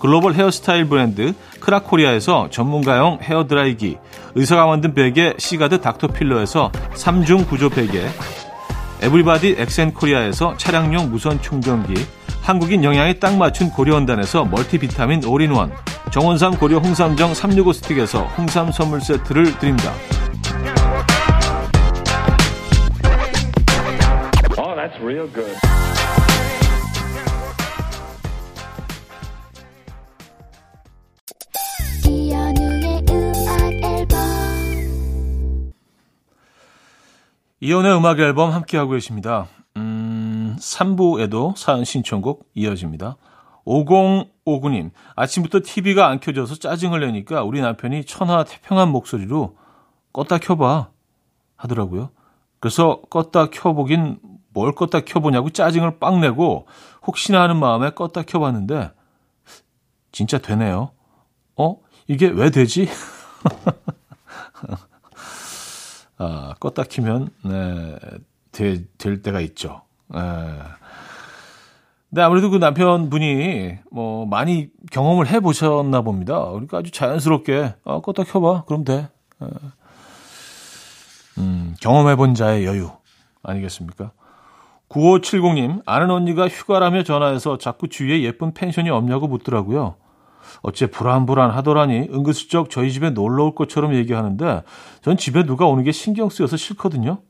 글로벌 0.00 0.32
헤어스타일 0.32 0.86
브랜드 0.86 1.34
크라코리아에서 1.60 2.48
전문가용 2.50 3.18
헤어드라이기, 3.20 3.98
의사가 4.34 4.66
만든 4.66 4.94
베개 4.94 5.34
시가드 5.38 5.82
닥터필러에서 5.82 6.72
3중 6.94 7.46
구조 7.46 7.68
베개, 7.68 8.00
에브리바디 9.02 9.56
엑센코리아에서 9.58 10.56
차량용 10.56 11.10
무선 11.10 11.40
충전기, 11.42 11.94
한국인 12.40 12.82
영양에 12.82 13.14
딱 13.14 13.36
맞춘 13.36 13.70
고려원단에서 13.70 14.46
멀티비타민 14.46 15.24
올인원, 15.24 15.70
정원삼 16.10 16.56
고려 16.56 16.78
홍삼정 16.78 17.34
365 17.34 17.72
스틱에서 17.74 18.24
홍삼 18.38 18.72
선물 18.72 19.02
세트를 19.02 19.58
드립니다. 19.58 19.92
Oh, 24.56 24.74
that's 24.74 24.98
real 25.02 25.28
good. 25.32 25.59
이연의 37.70 37.96
음악 37.96 38.18
앨범 38.18 38.50
함께하고 38.50 38.90
계십니다. 38.90 39.46
음, 39.76 40.56
3부에도 40.58 41.56
사연 41.56 41.84
신청곡 41.84 42.50
이어집니다. 42.52 43.16
5059님, 43.64 44.90
아침부터 45.14 45.60
TV가 45.62 46.08
안 46.08 46.18
켜져서 46.18 46.56
짜증을 46.56 46.98
내니까 46.98 47.44
우리 47.44 47.60
남편이 47.60 48.06
천하 48.06 48.42
태평한 48.42 48.88
목소리로 48.88 49.56
껐다 50.12 50.42
켜봐 50.42 50.90
하더라고요. 51.54 52.10
그래서 52.58 53.02
껐다 53.08 53.52
켜보긴 53.52 54.18
뭘 54.52 54.72
껐다 54.72 55.04
켜보냐고 55.04 55.50
짜증을 55.50 56.00
빡 56.00 56.18
내고 56.18 56.66
혹시나 57.06 57.42
하는 57.42 57.56
마음에 57.56 57.90
껐다 57.90 58.26
켜봤는데 58.26 58.90
진짜 60.10 60.38
되네요. 60.38 60.90
어? 61.56 61.76
이게 62.08 62.26
왜 62.26 62.50
되지? 62.50 62.88
아, 66.22 66.54
껐다 66.60 66.86
키면, 66.86 67.30
네, 67.46 67.96
되, 68.52 68.84
될 68.98 69.22
때가 69.22 69.40
있죠. 69.40 69.80
네. 70.08 70.20
근데 72.10 72.20
아무래도 72.20 72.50
그 72.50 72.58
남편분이 72.58 73.78
뭐 73.90 74.26
많이 74.26 74.68
경험을 74.92 75.28
해 75.28 75.40
보셨나 75.40 76.02
봅니다. 76.02 76.44
그러니까 76.50 76.78
아주 76.78 76.90
자연스럽게, 76.90 77.74
아, 77.84 78.00
껐다 78.02 78.30
켜봐. 78.30 78.64
그럼 78.66 78.84
돼. 78.84 79.08
네. 79.38 79.48
음, 81.38 81.74
경험해 81.80 82.16
본 82.16 82.34
자의 82.34 82.66
여유. 82.66 82.90
아니겠습니까? 83.42 84.12
9570님, 84.90 85.80
아는 85.86 86.10
언니가 86.10 86.48
휴가라며 86.48 87.02
전화해서 87.02 87.56
자꾸 87.56 87.88
주위에 87.88 88.22
예쁜 88.24 88.52
펜션이 88.52 88.90
없냐고 88.90 89.26
묻더라고요. 89.26 89.94
어째 90.62 90.86
불안불안 90.86 91.50
하더라니 91.50 92.08
은근슬쩍 92.12 92.70
저희 92.70 92.92
집에 92.92 93.10
놀러 93.10 93.44
올 93.44 93.54
것처럼 93.54 93.94
얘기하는데 93.94 94.62
전 95.02 95.16
집에 95.16 95.44
누가 95.44 95.66
오는 95.66 95.84
게 95.84 95.92
신경 95.92 96.28
쓰여서 96.28 96.56
싫거든요. 96.56 97.22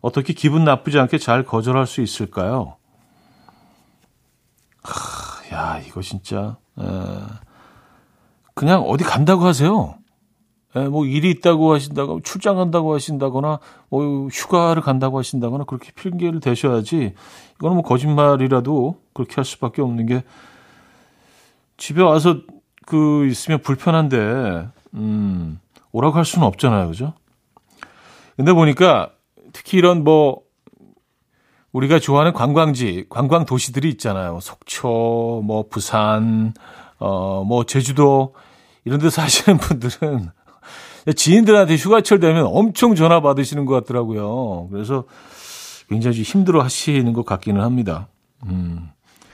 어떻게 0.00 0.32
기분 0.34 0.64
나쁘지 0.64 0.98
않게 0.98 1.18
잘 1.18 1.44
거절할 1.44 1.86
수 1.86 2.02
있을까요? 2.02 2.76
하, 4.82 5.56
야 5.56 5.80
이거 5.80 6.02
진짜 6.02 6.58
에, 6.78 6.84
그냥 8.54 8.82
어디 8.82 9.02
간다고 9.02 9.44
하세요. 9.44 9.96
에, 10.76 10.88
뭐 10.88 11.06
일이 11.06 11.30
있다고 11.30 11.72
하신다고 11.72 12.20
출장 12.20 12.56
간다고 12.56 12.94
하신다거나 12.94 13.60
뭐 13.88 14.28
휴가를 14.28 14.82
간다고 14.82 15.18
하신다거나 15.18 15.64
그렇게 15.64 15.90
핑계를 15.92 16.40
대셔야지 16.40 17.14
이거는 17.56 17.76
뭐 17.76 17.82
거짓말이라도 17.82 19.00
그렇게 19.14 19.36
할 19.36 19.44
수밖에 19.44 19.82
없는 19.82 20.06
게 20.06 20.24
집에 21.76 22.02
와서 22.02 22.40
그 22.86 23.26
있으면 23.26 23.60
불편한데 23.60 24.68
음 24.94 25.58
오라고 25.92 26.16
할 26.16 26.24
수는 26.24 26.46
없잖아요. 26.46 26.88
그죠? 26.88 27.14
근데 28.36 28.52
보니까 28.52 29.10
특히 29.52 29.78
이런 29.78 30.04
뭐 30.04 30.42
우리가 31.72 31.98
좋아하는 31.98 32.32
관광지 32.32 33.06
관광 33.08 33.44
도시들이 33.46 33.88
있잖아요. 33.90 34.38
속초 34.40 35.42
뭐 35.44 35.66
부산 35.68 36.52
어 36.98 37.44
뭐 37.44 37.64
제주도 37.64 38.34
이런 38.84 38.98
데 39.00 39.10
사시는 39.10 39.58
분들은 39.58 40.30
지인들한테 41.16 41.76
휴가철 41.76 42.18
되면 42.20 42.46
엄청 42.46 42.94
전화 42.94 43.20
받으시는 43.20 43.66
것 43.66 43.74
같더라고요. 43.74 44.68
그래서 44.70 45.04
굉장히 45.88 46.22
힘들어 46.22 46.62
하시는 46.62 47.12
것 47.12 47.26
같기는 47.26 47.60
합니다. 47.60 48.08
음. 48.46 48.90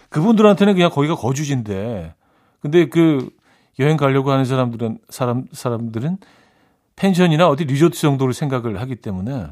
그분들한테는 0.08 0.74
그냥 0.74 0.90
거기가 0.90 1.14
거주지인데 1.14 2.14
근데 2.60 2.88
그 2.88 3.30
여행 3.78 3.96
가려고 3.96 4.30
하는 4.30 4.44
사람들은 4.44 4.98
사람 5.08 5.46
사람들은 5.52 6.18
펜션이나 6.96 7.48
어디 7.48 7.64
리조트 7.64 7.98
정도를 7.98 8.34
생각을 8.34 8.80
하기 8.80 8.96
때문에 8.96 9.48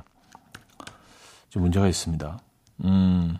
좀 1.48 1.62
문제가 1.62 1.88
있습니다. 1.88 2.38
음. 2.84 3.38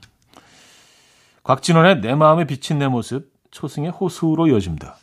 곽진원의 1.42 2.00
내 2.00 2.14
마음에 2.14 2.46
비친 2.46 2.78
내 2.78 2.88
모습 2.88 3.31
초승의 3.50 3.90
호수로 3.90 4.48
이어집니다. 4.48 4.96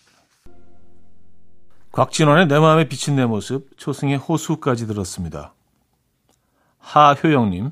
곽진원의 1.91 2.47
내 2.47 2.59
마음에 2.59 2.87
비친 2.87 3.15
내 3.15 3.25
모습 3.25 3.77
초승의 3.77 4.17
호수까지 4.17 4.87
들었습니다. 4.87 5.53
하효영님, 6.79 7.71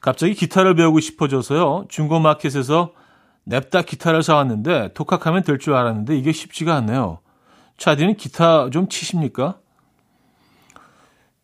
갑자기 0.00 0.34
기타를 0.34 0.74
배우고 0.74 1.00
싶어져서요. 1.00 1.86
중고마켓에서 1.88 2.92
냅다 3.44 3.82
기타를 3.82 4.22
사왔는데 4.22 4.90
독학하면 4.94 5.42
될 5.42 5.58
줄 5.58 5.74
알았는데 5.74 6.16
이게 6.16 6.32
쉽지가 6.32 6.74
않네요. 6.76 7.18
차디는 7.76 8.16
기타 8.16 8.70
좀 8.70 8.88
치십니까? 8.88 9.58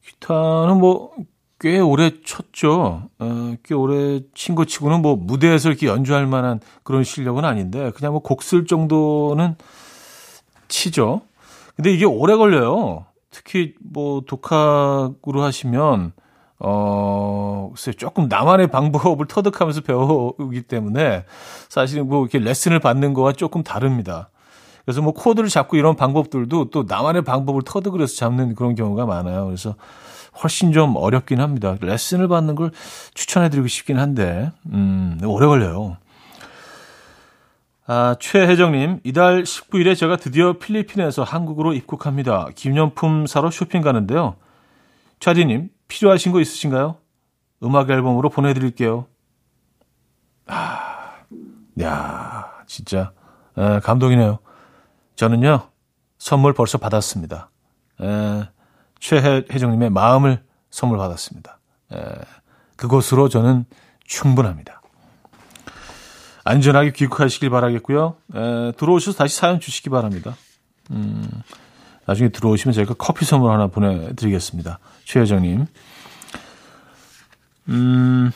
기타는 0.07 0.79
뭐 0.79 1.13
꽤 1.63 1.79
오래 1.79 2.11
쳤죠. 2.25 3.11
어, 3.19 3.55
꽤 3.63 3.75
오래 3.75 4.21
친 4.33 4.55
거 4.55 4.65
치고는 4.65 5.03
뭐 5.03 5.15
무대에서 5.17 5.69
이렇게 5.69 5.87
연주할 5.89 6.27
만한 6.27 6.59
그런 6.83 7.05
실력은 7.05 7.45
아닌데 7.45 7.91
그냥 7.95 8.13
뭐 8.15 8.23
곡 8.23 8.43
쓸 8.43 8.65
정도는 8.65 9.57
치죠. 10.69 11.21
근데 11.77 11.93
이게 11.93 12.07
오래 12.07 12.35
걸려요. 12.35 13.05
특히 13.31 13.75
뭐 13.79 14.23
독학으로 14.27 15.43
하시면 15.43 16.13
어, 16.61 17.71
글쎄, 17.73 17.93
조금 17.93 18.29
나만의 18.29 18.69
방법을 18.69 19.27
터득하면서 19.27 19.81
배우기 19.81 20.63
때문에 20.63 21.25
사실은 21.69 22.07
뭐 22.07 22.23
이렇게 22.23 22.39
레슨을 22.39 22.79
받는 22.81 23.15
거와 23.15 23.33
조금 23.33 23.63
다릅니다. 23.63 24.29
그래서 24.85 25.01
뭐 25.03 25.13
코드를 25.13 25.49
잡고 25.49 25.77
이런 25.77 25.97
방법들도 25.97 26.71
또 26.71 26.85
나만의 26.87 27.23
방법을 27.23 27.63
터득을 27.65 28.03
해서 28.03 28.15
잡는 28.17 28.55
그런 28.55 28.75
경우가 28.75 29.07
많아요. 29.07 29.47
그래서 29.47 29.75
훨씬 30.43 30.73
좀 30.73 30.97
어렵긴 30.97 31.41
합니다. 31.41 31.77
레슨을 31.81 32.29
받는 32.29 32.55
걸 32.55 32.71
추천해드리고 33.15 33.67
싶긴 33.67 33.99
한데, 33.99 34.53
음, 34.67 35.19
오래 35.25 35.47
걸려요. 35.47 35.97
아, 37.87 38.15
최혜정님, 38.21 39.01
이달 39.03 39.43
19일에 39.43 39.97
제가 39.97 40.17
드디어 40.17 40.53
필리핀에서 40.55 41.25
한국으로 41.25 41.73
입국합니다. 41.73 42.49
기념품 42.55 43.27
사러 43.27 43.51
쇼핑 43.51 43.83
가는데요. 43.83 44.37
차디님, 45.19 45.71
필요하신 45.91 46.33
거 46.33 46.41
있으신가요? 46.41 46.97
음악 47.63 47.91
앨범으로 47.91 48.31
보내드릴게요. 48.31 49.07
아, 50.47 51.17
야, 51.83 52.53
진짜, 52.67 53.13
에, 53.59 53.81
감동이네요. 53.81 54.39
저는요, 55.17 55.69
선물 56.19 56.55
벌써 56.55 56.79
받았습니다. 56.79 57.51
에, 58.01 58.49
최혜정님의 59.01 59.91
마음을 59.91 60.43
선물 60.71 60.97
받았습니다. 60.97 61.59
에, 61.93 61.97
그것으로 62.77 63.29
저는 63.29 63.67
충분합니다. 64.05 64.81
안전하게 66.45 66.93
귀국하시길 66.93 67.51
바라겠고요. 67.51 68.17
에, 68.35 68.73
들어오셔서 68.73 69.19
다시 69.19 69.37
사연 69.37 69.61
주시기 69.61 69.91
바랍니다. 69.91 70.35
음, 70.91 71.29
나중에 72.07 72.31
들어오시면 72.31 72.73
제가 72.73 72.95
커피 72.95 73.25
선물 73.25 73.53
하나 73.53 73.67
보내드리겠습니다. 73.69 74.79
최혜정님. 75.05 75.67
음, 77.69 78.31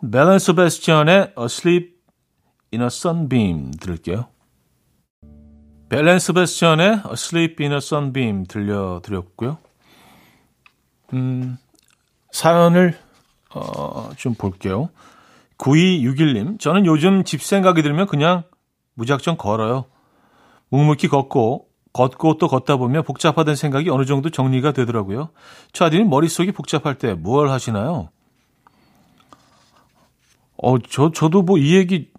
멜런 0.00 0.38
소베스티언의 0.38 1.34
Asleep 1.38 1.94
in 2.72 2.82
a 2.82 2.86
Sunbeam 2.86 3.72
들을게요. 3.72 4.28
벨렌 5.90 6.20
스베스천의 6.20 7.02
Asleep 7.10 7.56
in 7.64 7.72
a 7.72 7.78
Sunbeam 7.78 8.44
들려드렸고요. 8.46 9.58
음, 11.12 11.58
사연을 12.30 12.96
어, 13.52 14.10
좀 14.16 14.34
볼게요. 14.34 14.90
9261님, 15.58 16.60
저는 16.60 16.86
요즘 16.86 17.24
집 17.24 17.42
생각이 17.42 17.82
들면 17.82 18.06
그냥 18.06 18.44
무작정 18.94 19.36
걸어요. 19.36 19.86
묵묵히 20.68 21.08
걷고 21.08 21.69
걷고 21.92 22.38
또 22.38 22.46
걷다 22.48 22.76
보면 22.76 23.02
복잡하던 23.02 23.56
생각이 23.56 23.90
어느 23.90 24.04
정도 24.04 24.30
정리가 24.30 24.72
되더라고요. 24.72 25.30
차디는 25.72 26.08
머릿속이 26.08 26.52
복잡할 26.52 26.96
때 26.96 27.14
뭘 27.14 27.50
하시나요? 27.50 28.08
어, 30.62 30.78
저, 30.78 31.10
저도 31.10 31.42
뭐 31.42 31.58
이 31.58 31.74
얘기 31.74 32.10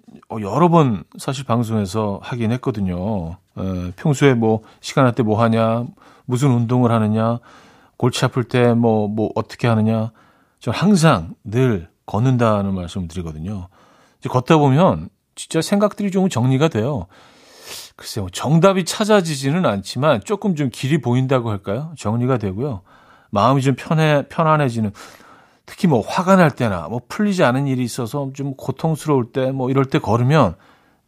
여러 0.42 0.70
번 0.70 1.04
사실 1.18 1.46
방송에서 1.46 2.20
하긴 2.24 2.52
했거든요. 2.54 3.38
에, 3.58 3.92
평소에 3.96 4.34
뭐 4.34 4.62
시간 4.82 5.06
날 5.06 5.14
때 5.14 5.24
뭐 5.24 5.42
하냐, 5.42 5.86
무슨 6.26 6.50
운동을 6.52 6.92
하느냐, 6.92 7.40
골치 7.98 8.26
아플 8.26 8.44
때 8.44 8.74
뭐, 8.74 9.08
뭐 9.08 9.32
어떻게 9.36 9.68
하느냐. 9.68 10.12
저 10.60 10.72
항상 10.72 11.36
늘 11.44 11.90
걷는다는 12.06 12.74
말씀을 12.74 13.08
드리거든요. 13.08 13.68
이제 14.20 14.30
걷다 14.30 14.58
보면 14.58 15.10
진짜 15.36 15.62
생각들이 15.62 16.12
좀 16.12 16.30
정리가 16.30 16.68
돼요. 16.70 17.08
글쎄요, 18.02 18.28
정답이 18.32 18.84
찾아지지는 18.84 19.64
않지만 19.64 20.22
조금 20.26 20.56
좀 20.56 20.72
길이 20.74 21.00
보인다고 21.00 21.52
할까요? 21.52 21.94
정리가 22.00 22.40
되고요. 22.40 22.82
마음이 23.30 23.62
좀 23.62 23.76
편해, 23.78 24.24
편안해지는. 24.28 24.92
특히 25.68 25.88
뭐 25.88 26.02
화가 26.02 26.36
날 26.36 26.50
때나 26.50 26.88
뭐 26.88 27.02
풀리지 27.08 27.44
않은 27.44 27.68
일이 27.68 27.84
있어서 27.84 28.32
좀 28.34 28.56
고통스러울 28.56 29.32
때 29.32 29.52
뭐 29.52 29.70
이럴 29.70 29.86
때 29.86 30.00
걸으면 30.00 30.56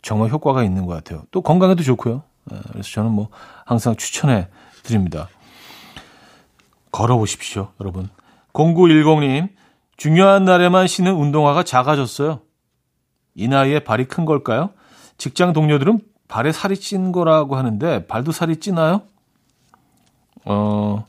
정말 0.03 0.29
효과가 0.29 0.63
있는 0.63 0.85
것 0.85 0.93
같아요. 0.93 1.23
또 1.31 1.41
건강에도 1.41 1.81
좋고요. 1.81 2.21
예, 2.53 2.59
그래서 2.71 2.87
저는 2.91 3.09
뭐 3.09 3.29
항상 3.65 3.95
추천해 3.95 4.47
드립니다. 4.83 5.29
걸어보십시오, 6.91 7.69
여러분. 7.81 8.07
0910님, 8.53 9.49
중요한 9.97 10.45
날에만 10.45 10.85
신는 10.85 11.15
운동화가 11.15 11.63
작아졌어요. 11.63 12.41
이 13.33 13.47
나이에 13.47 13.79
발이 13.79 14.05
큰 14.05 14.25
걸까요? 14.25 14.69
직장 15.17 15.53
동료들은 15.53 16.12
발에 16.33 16.51
살이 16.51 16.79
찐 16.79 17.11
거라고 17.11 17.57
하는데 17.57 18.07
발도 18.07 18.31
살이 18.31 18.59
찌나요? 18.59 19.03
어, 20.45 21.05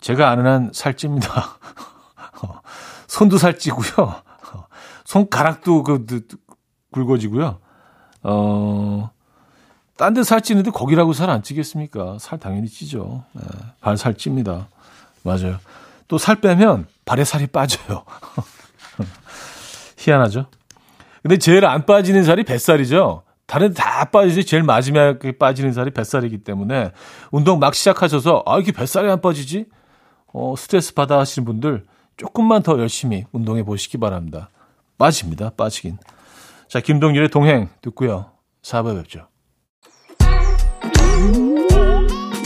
제가 0.00 0.30
아는 0.30 0.46
한 0.46 0.70
살찝니다. 0.72 1.28
손도 3.06 3.36
살찌고요. 3.36 4.14
손가락도 5.04 5.82
그 5.82 6.26
굵어지고요. 6.90 7.58
어, 8.22 9.10
딴 9.98 10.14
데 10.14 10.22
살찌는데 10.22 10.70
거기라고 10.70 11.12
살 11.12 11.28
안 11.28 11.42
찌겠습니까? 11.42 12.16
살 12.18 12.38
당연히 12.38 12.66
찌죠. 12.68 13.24
네, 13.34 13.42
발살 13.82 14.14
찝니다. 14.14 14.68
맞아요. 15.22 15.58
또 16.08 16.16
살 16.16 16.36
빼면 16.40 16.86
발에 17.04 17.24
살이 17.24 17.46
빠져요. 17.46 18.04
희한하죠? 20.00 20.46
근데 21.20 21.36
제일 21.36 21.66
안 21.66 21.84
빠지는 21.84 22.24
살이 22.24 22.42
뱃살이죠. 22.42 23.25
다른 23.46 23.72
다 23.74 24.04
빠지지 24.06 24.44
제일 24.44 24.62
마지막에 24.64 25.32
빠지는 25.32 25.72
살이 25.72 25.90
뱃살이기 25.92 26.38
때문에 26.38 26.92
운동 27.30 27.58
막 27.58 27.74
시작하셔서 27.74 28.42
아 28.46 28.56
이렇게 28.56 28.72
뱃살이 28.72 29.08
안 29.10 29.20
빠지지? 29.20 29.66
어, 30.32 30.54
스트레스 30.56 30.94
받아 30.94 31.18
하시는 31.18 31.46
분들 31.46 31.84
조금만 32.16 32.62
더 32.62 32.78
열심히 32.78 33.24
운동해 33.32 33.62
보시기 33.62 33.98
바랍니다. 33.98 34.50
빠집니다. 34.98 35.50
빠지긴. 35.50 35.98
자, 36.68 36.80
김동률의 36.80 37.28
동행 37.28 37.68
듣고요. 37.82 38.32
4부에 38.62 38.96
뵙죠. 38.96 39.28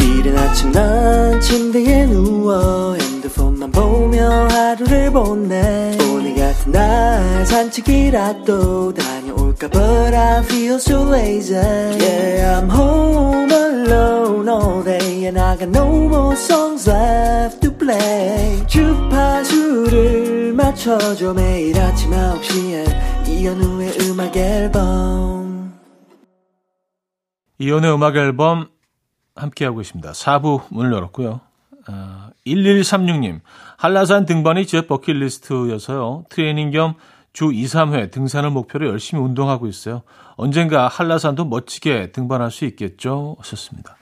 이른 0.00 0.36
아침 0.36 0.70
난 0.72 1.40
침대에 1.40 2.06
누워 2.06 2.94
핸드폰만 2.94 3.70
보며 3.70 4.28
하루를 4.48 5.10
보내 5.10 5.96
오늘 6.12 6.34
같은 6.34 6.72
날 6.72 7.46
산책이라도 7.46 8.92
다 8.92 9.19
녀올까 9.60 9.68
But 9.68 10.14
I 10.14 10.42
feel 10.44 10.76
so 10.76 11.02
lazy 11.04 11.54
Yeah 11.54 12.58
I'm 12.58 12.70
home 12.70 13.50
alone 13.52 14.48
all 14.48 14.82
day 14.82 15.26
And 15.26 15.38
I 15.38 15.56
got 15.56 15.68
no 15.68 15.86
more 16.08 16.34
songs 16.34 16.88
left 16.88 17.60
to 17.60 17.76
play 17.76 18.66
주파수를 18.66 20.54
맞춰줘 20.54 21.34
매일 21.34 21.78
아침 21.78 22.10
9시에 22.10 23.28
이현우의 23.28 23.98
음악 24.08 24.36
앨범 24.36 25.78
이연의 27.58 27.94
음악 27.94 28.16
앨범 28.16 28.68
함께하고 29.36 29.82
있습니다. 29.82 30.12
4부 30.12 30.62
문을 30.70 30.92
열었고요. 30.92 31.40
어, 31.88 32.30
1136님, 32.46 33.40
한라산 33.76 34.24
등반이 34.24 34.66
제 34.66 34.86
버킷리스트여서요. 34.86 36.24
트레이닝 36.30 36.70
겸 36.70 36.94
주 37.32 37.52
2, 37.52 37.64
3회 37.64 38.10
등산을 38.10 38.50
목표로 38.50 38.88
열심히 38.88 39.22
운동하고 39.22 39.66
있어요. 39.66 40.02
언젠가 40.36 40.88
한라산도 40.88 41.44
멋지게 41.44 42.12
등반할 42.12 42.50
수 42.50 42.64
있겠죠? 42.64 43.36
하셨습니다. 43.38 43.96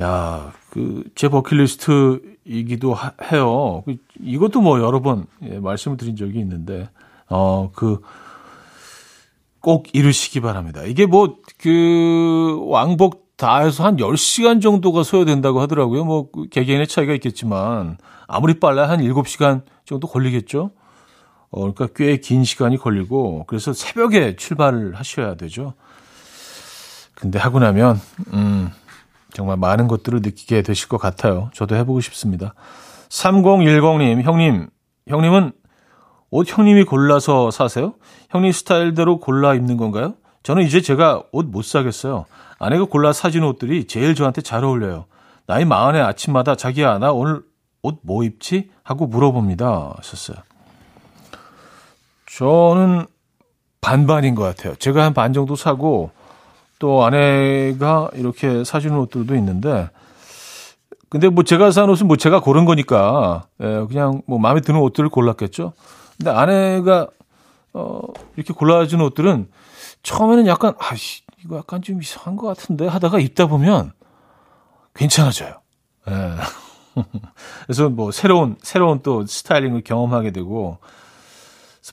야, 0.00 0.52
그, 0.70 1.04
제 1.14 1.28
버킷리스트이기도 1.28 2.92
하, 2.92 3.12
해요. 3.30 3.82
그, 3.86 3.96
이것도 4.20 4.60
뭐 4.60 4.80
여러 4.80 5.00
번 5.00 5.26
예, 5.42 5.58
말씀을 5.58 5.96
드린 5.96 6.16
적이 6.16 6.40
있는데, 6.40 6.90
어, 7.28 7.70
그, 7.74 8.02
꼭 9.60 9.86
이루시기 9.94 10.40
바랍니다. 10.40 10.82
이게 10.82 11.06
뭐, 11.06 11.38
그, 11.58 12.58
왕복 12.66 13.36
다 13.36 13.60
해서 13.60 13.84
한 13.84 13.96
10시간 13.96 14.60
정도가 14.60 15.02
소요된다고 15.02 15.60
하더라고요. 15.60 16.04
뭐, 16.04 16.30
그 16.30 16.48
개개인의 16.48 16.88
차이가 16.88 17.14
있겠지만, 17.14 17.96
아무리 18.26 18.60
빨라야 18.60 18.88
한 18.88 19.00
7시간 19.00 19.62
정도 19.84 20.08
걸리겠죠? 20.08 20.72
어, 21.50 21.60
그러니까 21.72 21.86
꽤 21.94 22.16
긴 22.20 22.44
시간이 22.44 22.76
걸리고 22.78 23.44
그래서 23.46 23.72
새벽에 23.72 24.36
출발을 24.36 24.94
하셔야 24.94 25.34
되죠. 25.36 25.74
근데 27.14 27.38
하고 27.38 27.58
나면 27.60 28.00
음, 28.32 28.70
정말 29.32 29.56
많은 29.56 29.88
것들을 29.88 30.20
느끼게 30.22 30.62
되실 30.62 30.88
것 30.88 30.98
같아요. 30.98 31.50
저도 31.54 31.76
해보고 31.76 32.00
싶습니다. 32.00 32.54
3010님, 33.08 34.22
형님, 34.22 34.68
형님은 35.08 35.52
옷 36.30 36.46
형님이 36.58 36.84
골라서 36.84 37.50
사세요? 37.50 37.94
형님 38.30 38.52
스타일대로 38.52 39.20
골라 39.20 39.54
입는 39.54 39.76
건가요? 39.76 40.14
저는 40.42 40.64
이제 40.64 40.80
제가 40.80 41.22
옷 41.32 41.46
못 41.46 41.64
사겠어요. 41.64 42.26
아내가 42.58 42.84
골라 42.84 43.12
사준 43.12 43.44
옷들이 43.44 43.86
제일 43.86 44.14
저한테 44.14 44.42
잘 44.42 44.64
어울려요. 44.64 45.06
나이 45.46 45.64
마흔의 45.64 46.02
아침마다 46.02 46.56
자기야, 46.56 46.98
나 46.98 47.12
오늘 47.12 47.42
옷 47.82 48.00
뭐 48.02 48.24
입지? 48.24 48.70
하고 48.82 49.06
물어봅니다. 49.06 49.94
하셨어요. 49.96 50.36
저는 52.36 53.06
반반인 53.80 54.34
것 54.34 54.42
같아요. 54.42 54.74
제가 54.76 55.04
한 55.04 55.14
반 55.14 55.32
정도 55.32 55.56
사고 55.56 56.10
또 56.78 57.02
아내가 57.04 58.10
이렇게 58.14 58.62
사주는 58.62 58.94
옷들도 58.98 59.34
있는데 59.36 59.88
근데 61.08 61.30
뭐 61.30 61.44
제가 61.44 61.70
산 61.70 61.88
옷은 61.88 62.06
뭐 62.06 62.16
제가 62.16 62.40
고른 62.40 62.66
거니까 62.66 63.46
예, 63.62 63.86
그냥 63.88 64.20
뭐 64.26 64.38
마음에 64.38 64.60
드는 64.60 64.78
옷들을 64.80 65.08
골랐겠죠. 65.08 65.72
근데 66.18 66.30
아내가 66.30 67.06
어 67.72 68.00
이렇게 68.36 68.52
골라준 68.52 69.00
옷들은 69.00 69.48
처음에는 70.02 70.46
약간 70.46 70.74
아씨 70.78 71.22
이거 71.42 71.56
약간 71.56 71.80
좀 71.80 72.02
이상한 72.02 72.36
것 72.36 72.48
같은데 72.48 72.86
하다가 72.86 73.18
입다 73.18 73.46
보면 73.46 73.92
괜찮아져요. 74.94 75.54
예. 76.10 76.12
그래서 77.64 77.88
뭐 77.88 78.10
새로운 78.10 78.56
새로운 78.62 79.00
또 79.02 79.24
스타일링을 79.24 79.82
경험하게 79.84 80.32
되고 80.32 80.78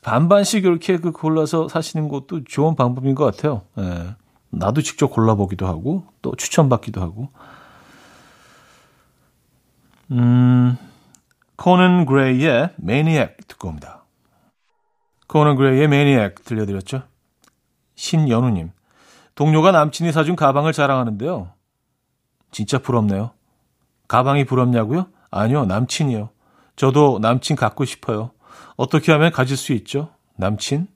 반반씩 0.02 0.66
이렇게 0.66 0.98
그 0.98 1.12
골라서 1.12 1.68
사시는 1.68 2.08
것도 2.08 2.44
좋은 2.46 2.76
방법인 2.76 3.16
것 3.16 3.26
같아요. 3.26 3.64
예. 3.78 4.16
나도 4.50 4.82
직접 4.82 5.08
골라보기도 5.08 5.68
하고 5.68 6.06
또 6.22 6.36
추천받기도 6.36 7.02
하고. 7.02 7.30
음, 10.12 10.78
코넌 11.56 12.06
그레이의 12.06 12.74
매니악 12.78 13.38
듣고 13.48 13.70
옵니다. 13.70 14.04
코넌 15.28 15.56
그레이의 15.56 15.88
매니악 15.88 16.44
들려드렸죠? 16.44 17.04
신연우님. 17.96 18.72
동료가 19.36 19.72
남친이 19.72 20.12
사준 20.12 20.36
가방을 20.36 20.74
자랑하는데요. 20.74 21.52
진짜 22.52 22.78
부럽네요. 22.78 23.32
가방이 24.08 24.46
부럽냐고요? 24.46 25.08
아니요, 25.32 25.66
남친이요. 25.66 26.30
저도 26.76 27.20
남친 27.20 27.56
갖고 27.56 27.86
싶어요. 27.86 28.32
어떻게 28.76 29.12
하면 29.12 29.32
가질 29.32 29.58
수 29.58 29.74
있죠? 29.74 30.10
남친? 30.38 30.88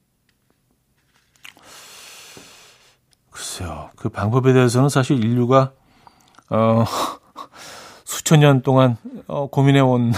글쎄요. 3.31 3.91
그 3.95 4.09
방법에 4.09 4.53
대해서는 4.53 4.89
사실 4.89 5.23
인류가, 5.23 5.73
어, 6.49 6.85
수천 8.03 8.39
년 8.39 8.61
동안 8.61 8.97
어, 9.27 9.47
고민해온 9.47 10.11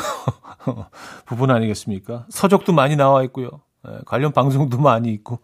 부분 1.26 1.52
아니겠습니까? 1.52 2.26
서적도 2.30 2.72
많이 2.72 2.96
나와 2.96 3.24
있고요. 3.24 3.50
예, 3.88 4.00
관련 4.06 4.32
방송도 4.32 4.80
많이 4.82 5.12
있고. 5.14 5.40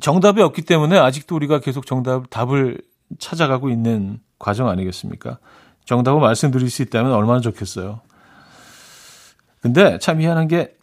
정답이 0.00 0.42
없기 0.42 0.62
때문에 0.62 0.98
아직도 0.98 1.36
우리가 1.36 1.60
계속 1.60 1.86
정답, 1.86 2.28
답을 2.30 2.80
찾아가고 3.18 3.70
있는 3.70 4.20
과정 4.38 4.68
아니겠습니까? 4.68 5.38
정답을 5.84 6.20
말씀드릴 6.20 6.70
수 6.70 6.82
있다면 6.82 7.12
얼마나 7.12 7.40
좋겠어요. 7.40 8.00
근데 9.60 9.98
참 9.98 10.20
희한한 10.20 10.48
게 10.48 10.73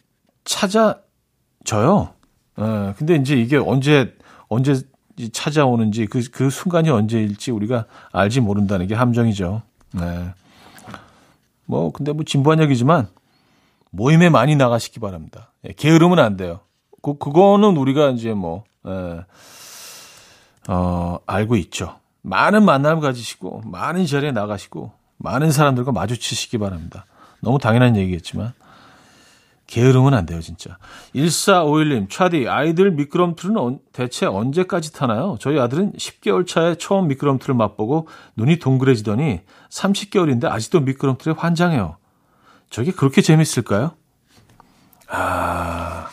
찾아져요. 0.44 2.14
예, 2.58 2.94
근데 2.96 3.16
이제 3.16 3.34
이게 3.34 3.56
언제, 3.56 4.14
언제 4.48 4.82
찾아오는지 5.32 6.06
그, 6.06 6.22
그 6.30 6.50
순간이 6.50 6.90
언제일지 6.90 7.50
우리가 7.50 7.86
알지 8.12 8.40
모른다는 8.40 8.86
게 8.86 8.94
함정이죠. 8.94 9.62
네. 9.92 10.34
뭐, 11.66 11.92
근데 11.92 12.12
뭐 12.12 12.24
진부한 12.24 12.60
얘기지만 12.62 13.08
모임에 13.90 14.28
많이 14.30 14.56
나가시기 14.56 15.00
바랍니다. 15.00 15.52
예, 15.66 15.72
게으르면 15.72 16.18
안 16.18 16.36
돼요. 16.36 16.60
그, 17.02 17.18
그거는 17.18 17.76
우리가 17.76 18.10
이제 18.10 18.32
뭐, 18.32 18.64
예, 18.86 19.24
어, 20.68 21.18
알고 21.26 21.56
있죠. 21.56 21.98
많은 22.22 22.64
만남을 22.64 23.02
가지시고, 23.02 23.62
많은 23.64 24.06
자리에 24.06 24.30
나가시고, 24.32 24.92
많은 25.18 25.50
사람들과 25.50 25.92
마주치시기 25.92 26.58
바랍니다. 26.58 27.04
너무 27.40 27.58
당연한 27.58 27.96
얘기겠지만. 27.96 28.52
게으르면 29.66 30.14
안 30.14 30.26
돼요, 30.26 30.40
진짜. 30.40 30.76
1451님, 31.14 32.10
차디, 32.10 32.48
아이들 32.48 32.90
미끄럼틀은 32.90 33.78
대체 33.92 34.26
언제까지 34.26 34.92
타나요? 34.92 35.36
저희 35.40 35.58
아들은 35.58 35.92
10개월 35.92 36.46
차에 36.46 36.74
처음 36.74 37.08
미끄럼틀을 37.08 37.54
맛보고 37.54 38.08
눈이 38.36 38.58
동그래지더니 38.58 39.40
30개월인데 39.70 40.44
아직도 40.44 40.80
미끄럼틀에 40.80 41.34
환장해요. 41.36 41.96
저게 42.68 42.90
그렇게 42.90 43.22
재밌을까요? 43.22 43.92
아, 45.08 46.08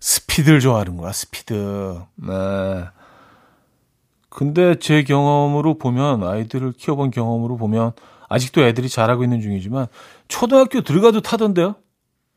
스피드를 0.00 0.60
좋아하는구나, 0.60 1.12
스피드. 1.12 2.00
네. 2.16 2.84
근데 4.30 4.78
제 4.78 5.02
경험으로 5.02 5.76
보면, 5.76 6.22
아이들을 6.22 6.72
키워본 6.72 7.10
경험으로 7.10 7.56
보면, 7.56 7.92
아직도 8.28 8.62
애들이 8.62 8.88
잘하고 8.88 9.24
있는 9.24 9.40
중이지만, 9.40 9.88
초등학교 10.28 10.80
들어가도 10.80 11.20
타던데요? 11.20 11.74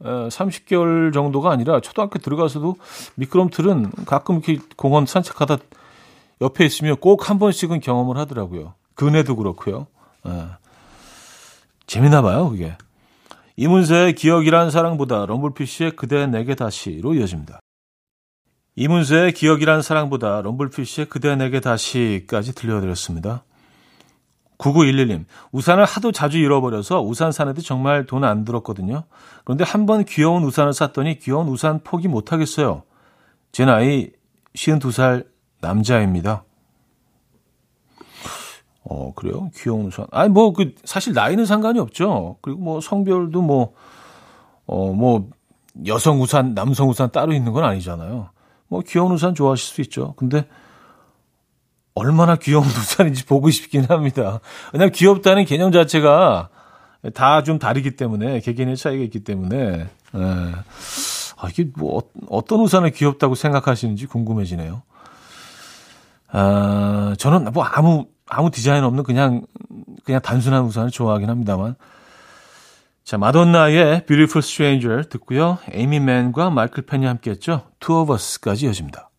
30개월 0.03 1.13
정도가 1.13 1.51
아니라 1.51 1.79
초등학교 1.79 2.19
들어가서도 2.19 2.75
미끄럼틀은 3.15 3.91
가끔 4.05 4.41
이렇게 4.43 4.59
공원 4.75 5.05
산책하다 5.05 5.57
옆에 6.41 6.65
있으면 6.65 6.97
꼭 6.97 7.29
한 7.29 7.39
번씩은 7.39 7.79
경험을 7.79 8.17
하더라고요. 8.17 8.73
그네도 8.95 9.35
그렇고요. 9.35 9.87
예. 10.27 10.47
재미나 11.87 12.21
봐요, 12.21 12.49
그게. 12.49 12.75
이문세의 13.55 14.15
기억이란 14.15 14.71
사랑보다 14.71 15.25
럼블피쉬의 15.25 15.95
그대 15.95 16.25
내게 16.27 16.55
다시로 16.55 17.13
이어집니다. 17.13 17.59
이문세의 18.75 19.33
기억이란 19.33 19.81
사랑보다 19.83 20.41
럼블피쉬의 20.41 21.07
그대 21.07 21.35
내게 21.35 21.59
다시까지 21.59 22.55
들려드렸습니다. 22.55 23.43
9911님, 24.63 25.25
우산을 25.51 25.83
하도 25.83 26.11
자주 26.13 26.37
잃어버려서 26.37 27.01
우산 27.01 27.31
사는데 27.33 27.61
정말 27.61 28.05
돈 28.05 28.23
안 28.23 28.45
들었거든요. 28.45 29.03
그런데 29.43 29.63
한 29.65 29.85
번 29.85 30.05
귀여운 30.05 30.43
우산을 30.43 30.71
샀더니 30.73 31.19
귀여운 31.19 31.49
우산 31.49 31.81
포기 31.83 32.07
못 32.07 32.31
하겠어요. 32.31 32.83
제 33.51 33.65
나이 33.65 34.11
52살 34.55 35.25
남자입니다. 35.59 36.43
어, 38.85 39.13
그래요? 39.15 39.49
귀여운 39.55 39.87
우산. 39.87 40.07
아니, 40.11 40.29
뭐, 40.29 40.53
그, 40.53 40.75
사실 40.85 41.13
나이는 41.13 41.45
상관이 41.45 41.79
없죠. 41.79 42.37
그리고 42.41 42.59
뭐, 42.61 42.81
성별도 42.81 43.41
뭐, 43.41 43.73
어, 44.65 44.93
뭐, 44.93 45.29
여성 45.87 46.21
우산, 46.21 46.53
남성 46.53 46.89
우산 46.89 47.09
따로 47.11 47.33
있는 47.33 47.51
건 47.53 47.63
아니잖아요. 47.63 48.29
뭐, 48.67 48.81
귀여운 48.87 49.11
우산 49.13 49.35
좋아하실 49.35 49.65
수 49.75 49.81
있죠. 49.81 50.13
근데, 50.17 50.45
얼마나 51.95 52.35
귀여운 52.35 52.65
우산인지 52.67 53.25
보고 53.25 53.49
싶긴 53.49 53.85
합니다. 53.85 54.39
왜냐하면 54.73 54.91
귀엽다는 54.91 55.45
개념 55.45 55.71
자체가 55.71 56.49
다 57.13 57.41
좀 57.43 57.59
다르기 57.59 57.95
때문에 57.97 58.39
개개인의 58.39 58.77
차이가 58.77 59.03
있기 59.03 59.23
때문에 59.23 59.57
예. 60.15 60.19
아, 61.37 61.49
이게 61.49 61.65
뭐 61.75 62.03
어떤 62.29 62.61
우산을 62.61 62.91
귀엽다고 62.91 63.35
생각하시는지 63.35 64.05
궁금해지네요. 64.05 64.81
아, 66.31 67.15
저는 67.17 67.51
뭐 67.51 67.63
아무 67.63 68.05
아무 68.27 68.49
디자인 68.49 68.83
없는 68.85 69.03
그냥 69.03 69.45
그냥 70.05 70.21
단순한 70.21 70.63
우산을 70.63 70.91
좋아하긴 70.91 71.29
합니다만. 71.29 71.75
자, 73.03 73.17
마돈나의 73.17 74.05
Beautiful 74.05 74.39
Stranger 74.41 75.09
듣고요. 75.09 75.57
에이미 75.73 75.99
맨과 75.99 76.49
마이클 76.51 76.85
펜이 76.85 77.05
함께했죠. 77.05 77.63
Two 77.81 78.01
of 78.01 78.13
Us까지 78.13 78.65
이어집니다. 78.65 79.09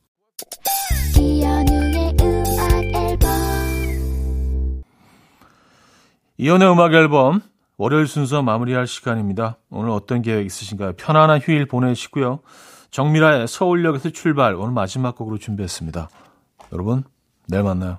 이연의 6.37 6.69
음악 6.69 6.93
앨범 6.95 7.41
월요일 7.77 8.09
순서 8.09 8.43
마무리할 8.43 8.89
시간입니다. 8.89 9.59
오늘 9.71 9.91
어떤 9.91 10.21
계획 10.21 10.47
있으신가요? 10.47 10.95
편안한 10.95 11.39
휴일 11.39 11.67
보내시고요. 11.67 12.41
정미라의 12.91 13.47
서울역에서 13.47 14.11
출발 14.11 14.55
오늘 14.55 14.73
마지막 14.73 15.15
곡으로 15.15 15.39
준비했습니다. 15.39 16.09
여러분 16.73 17.05
내일 17.47 17.63
만나요. 17.63 17.99